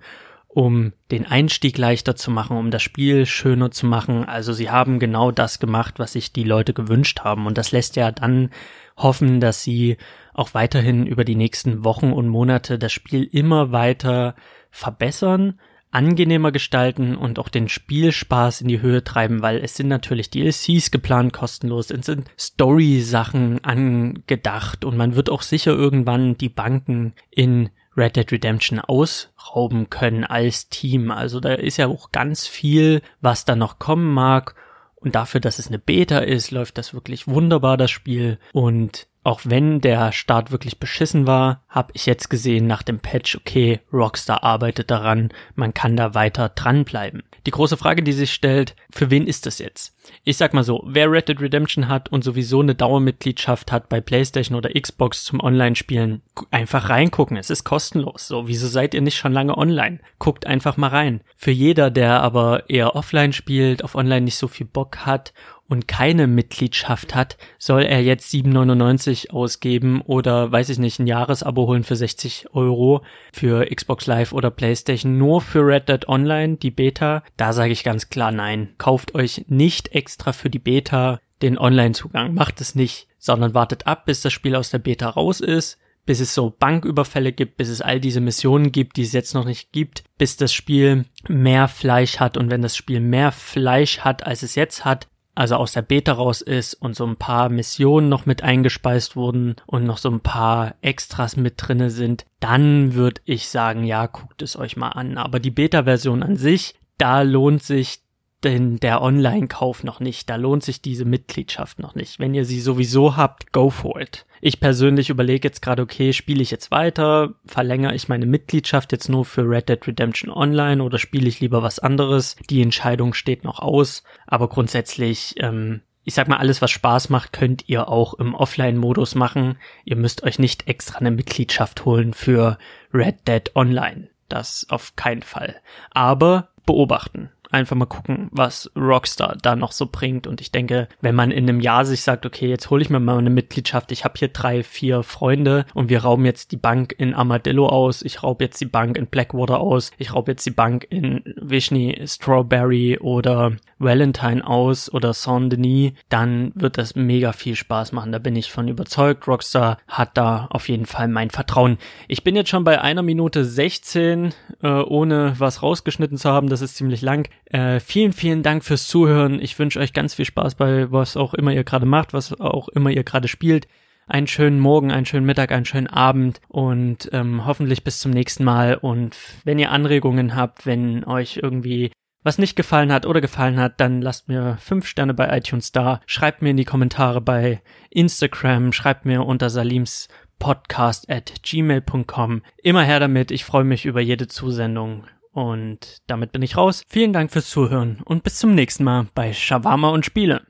[0.48, 4.24] um den Einstieg leichter zu machen, um das Spiel schöner zu machen.
[4.24, 7.46] Also sie haben genau das gemacht, was sich die Leute gewünscht haben.
[7.46, 8.50] Und das lässt ja dann
[8.96, 9.96] hoffen, dass sie
[10.34, 14.34] auch weiterhin über die nächsten Wochen und Monate das Spiel immer weiter
[14.70, 15.60] verbessern
[15.90, 20.90] angenehmer gestalten und auch den Spielspaß in die Höhe treiben, weil es sind natürlich DLCs
[20.90, 27.70] geplant kostenlos, es sind Story-Sachen angedacht und man wird auch sicher irgendwann die Banken in
[27.96, 31.10] Red Dead Redemption ausrauben können als Team.
[31.10, 34.54] Also da ist ja auch ganz viel, was da noch kommen mag.
[34.94, 38.38] Und dafür, dass es eine Beta ist, läuft das wirklich wunderbar, das Spiel.
[38.52, 43.36] Und auch wenn der Start wirklich beschissen war, habe ich jetzt gesehen nach dem Patch,
[43.36, 47.22] okay, Rockstar arbeitet daran, man kann da weiter dranbleiben.
[47.46, 49.96] Die große Frage, die sich stellt, für wen ist das jetzt?
[50.24, 54.00] Ich sag mal so, wer Red Dead Redemption hat und sowieso eine Dauermitgliedschaft hat bei
[54.00, 58.26] PlayStation oder Xbox zum Online-Spielen, einfach reingucken, es ist kostenlos.
[58.26, 60.00] So, wieso seid ihr nicht schon lange online?
[60.18, 61.22] Guckt einfach mal rein.
[61.36, 65.32] Für jeder, der aber eher offline spielt, auf online nicht so viel Bock hat
[65.70, 71.68] und keine Mitgliedschaft hat, soll er jetzt 7,99 ausgeben oder weiß ich nicht, ein Jahresabo
[71.68, 73.02] holen für 60 Euro
[73.32, 77.22] für Xbox Live oder PlayStation nur für Red Dead Online, die Beta.
[77.36, 78.74] Da sage ich ganz klar nein.
[78.78, 82.34] Kauft euch nicht extra für die Beta den Online-Zugang.
[82.34, 86.18] Macht es nicht, sondern wartet ab, bis das Spiel aus der Beta raus ist bis
[86.18, 89.70] es so Banküberfälle gibt, bis es all diese Missionen gibt, die es jetzt noch nicht
[89.70, 94.42] gibt, bis das Spiel mehr Fleisch hat und wenn das Spiel mehr Fleisch hat, als
[94.42, 98.26] es jetzt hat, also aus der Beta raus ist und so ein paar Missionen noch
[98.26, 103.48] mit eingespeist wurden und noch so ein paar Extras mit drinne sind, dann würde ich
[103.48, 105.18] sagen, ja, guckt es euch mal an.
[105.18, 108.00] Aber die Beta-Version an sich, da lohnt sich
[108.42, 110.30] denn der Online-Kauf noch nicht.
[110.30, 112.18] Da lohnt sich diese Mitgliedschaft noch nicht.
[112.18, 114.26] Wenn ihr sie sowieso habt, go for it.
[114.40, 117.34] Ich persönlich überlege jetzt gerade, okay, spiele ich jetzt weiter?
[117.44, 121.62] Verlängere ich meine Mitgliedschaft jetzt nur für Red Dead Redemption Online oder spiele ich lieber
[121.62, 122.36] was anderes?
[122.48, 124.02] Die Entscheidung steht noch aus.
[124.26, 129.14] Aber grundsätzlich, ähm, ich sag mal, alles, was Spaß macht, könnt ihr auch im Offline-Modus
[129.14, 129.58] machen.
[129.84, 132.56] Ihr müsst euch nicht extra eine Mitgliedschaft holen für
[132.94, 134.08] Red Dead Online.
[134.30, 135.56] Das auf keinen Fall.
[135.90, 140.26] Aber beobachten einfach mal gucken, was Rockstar da noch so bringt.
[140.26, 143.00] Und ich denke, wenn man in einem Jahr sich sagt, okay, jetzt hole ich mir
[143.00, 146.94] mal eine Mitgliedschaft, ich habe hier drei, vier Freunde und wir rauben jetzt die Bank
[146.98, 150.50] in Armadillo aus, ich raube jetzt die Bank in Blackwater aus, ich raube jetzt die
[150.50, 157.92] Bank in Vishni Strawberry oder Valentine aus oder Saint-Denis, dann wird das mega viel Spaß
[157.92, 158.12] machen.
[158.12, 159.26] Da bin ich von überzeugt.
[159.26, 161.78] Rockstar hat da auf jeden Fall mein Vertrauen.
[162.06, 166.48] Ich bin jetzt schon bei einer Minute 16, äh, ohne was rausgeschnitten zu haben.
[166.48, 167.28] Das ist ziemlich lang.
[167.50, 169.40] Äh, vielen, vielen Dank fürs Zuhören.
[169.40, 172.68] Ich wünsche euch ganz viel Spaß bei was auch immer ihr gerade macht, was auch
[172.68, 173.66] immer ihr gerade spielt
[174.10, 178.44] einen schönen Morgen, einen schönen Mittag, einen schönen Abend und ähm, hoffentlich bis zum nächsten
[178.44, 178.74] Mal.
[178.74, 181.92] Und wenn ihr Anregungen habt, wenn euch irgendwie
[182.22, 186.00] was nicht gefallen hat oder gefallen hat, dann lasst mir fünf Sterne bei iTunes da.
[186.06, 192.42] Schreibt mir in die Kommentare bei Instagram, schreibt mir unter Salims podcast at gmail.com.
[192.62, 195.04] Immer her damit, ich freue mich über jede Zusendung.
[195.32, 196.82] Und damit bin ich raus.
[196.88, 200.42] Vielen Dank fürs Zuhören und bis zum nächsten Mal bei Shawarma und Spiele.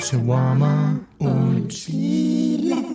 [0.00, 2.91] Shawarma und Spiele.